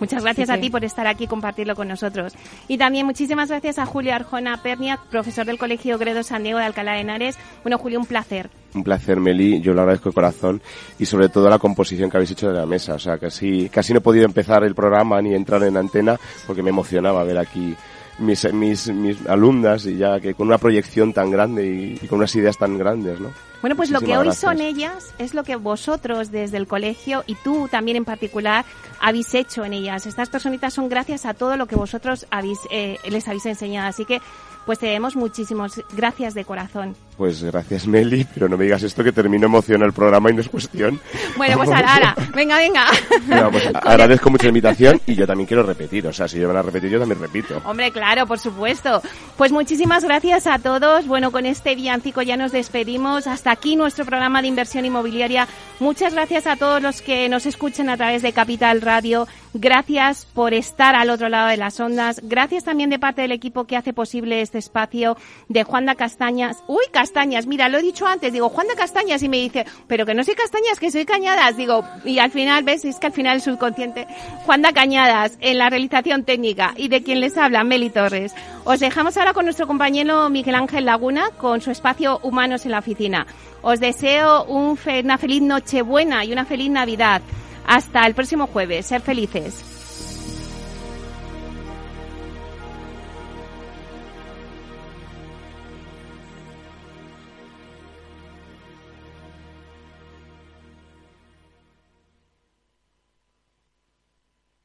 [0.00, 0.60] Muchas gracias Sí, a sí.
[0.62, 2.34] ti por estar aquí y compartirlo con nosotros.
[2.68, 6.64] Y también muchísimas gracias a Julio Arjona Perniak, profesor del Colegio Gredo San Diego de
[6.66, 7.38] Alcalá de Henares.
[7.62, 8.50] Bueno, Julio, un placer.
[8.74, 10.60] Un placer, Meli, yo lo agradezco de corazón
[10.98, 12.94] y sobre todo la composición que habéis hecho de la mesa.
[12.94, 16.62] O sea, casi, casi no he podido empezar el programa ni entrar en antena porque
[16.62, 17.74] me emocionaba ver aquí
[18.18, 22.18] mis, mis, mis alumnas y ya que con una proyección tan grande y, y con
[22.18, 23.30] unas ideas tan grandes, ¿no?
[23.60, 24.38] Bueno, pues lo que hoy gracias.
[24.38, 28.64] son ellas es lo que vosotros desde el colegio y tú también en particular
[29.00, 30.06] habéis hecho en ellas.
[30.06, 33.88] Estas personitas son gracias a todo lo que vosotros habéis, eh, les habéis enseñado.
[33.88, 34.20] Así que
[34.66, 36.96] pues te damos muchísimas gracias de corazón.
[37.16, 40.42] Pues gracias, Meli, pero no me digas esto que termino emocionado el programa y no
[40.42, 41.00] es cuestión.
[41.36, 42.86] Bueno, pues ahora, ahora, venga, venga.
[43.26, 46.06] Bueno, pues agradezco mucho la invitación y yo también quiero repetir.
[46.06, 47.62] O sea, si yo van a repetir, yo también repito.
[47.64, 49.00] Hombre, claro, por supuesto.
[49.38, 51.06] Pues muchísimas gracias a todos.
[51.06, 53.26] Bueno, con este villancico ya nos despedimos.
[53.26, 55.48] Hasta aquí nuestro programa de inversión inmobiliaria.
[55.80, 59.26] Muchas gracias a todos los que nos escuchan a través de Capital Radio.
[59.54, 62.20] Gracias por estar al otro lado de las ondas.
[62.22, 65.16] Gracias también de parte del equipo que hace posible este espacio
[65.48, 66.58] de Juanda Castañas.
[66.66, 67.05] Uy, Castañas,
[67.46, 68.32] mira, lo he dicho antes.
[68.32, 71.56] Digo, Juanda Castañas y me dice, pero que no soy Castañas, que soy Cañadas.
[71.56, 72.84] Digo, y al final, ¿ves?
[72.84, 74.06] Es que al final el subconsciente.
[74.44, 78.34] Juanda Cañadas en la realización técnica y de quien les habla, Meli Torres.
[78.64, 82.78] Os dejamos ahora con nuestro compañero Miguel Ángel Laguna con su espacio Humanos en la
[82.80, 83.26] Oficina.
[83.62, 87.22] Os deseo un fe- una feliz Nochebuena y una feliz Navidad.
[87.66, 88.86] Hasta el próximo jueves.
[88.86, 89.75] Ser felices.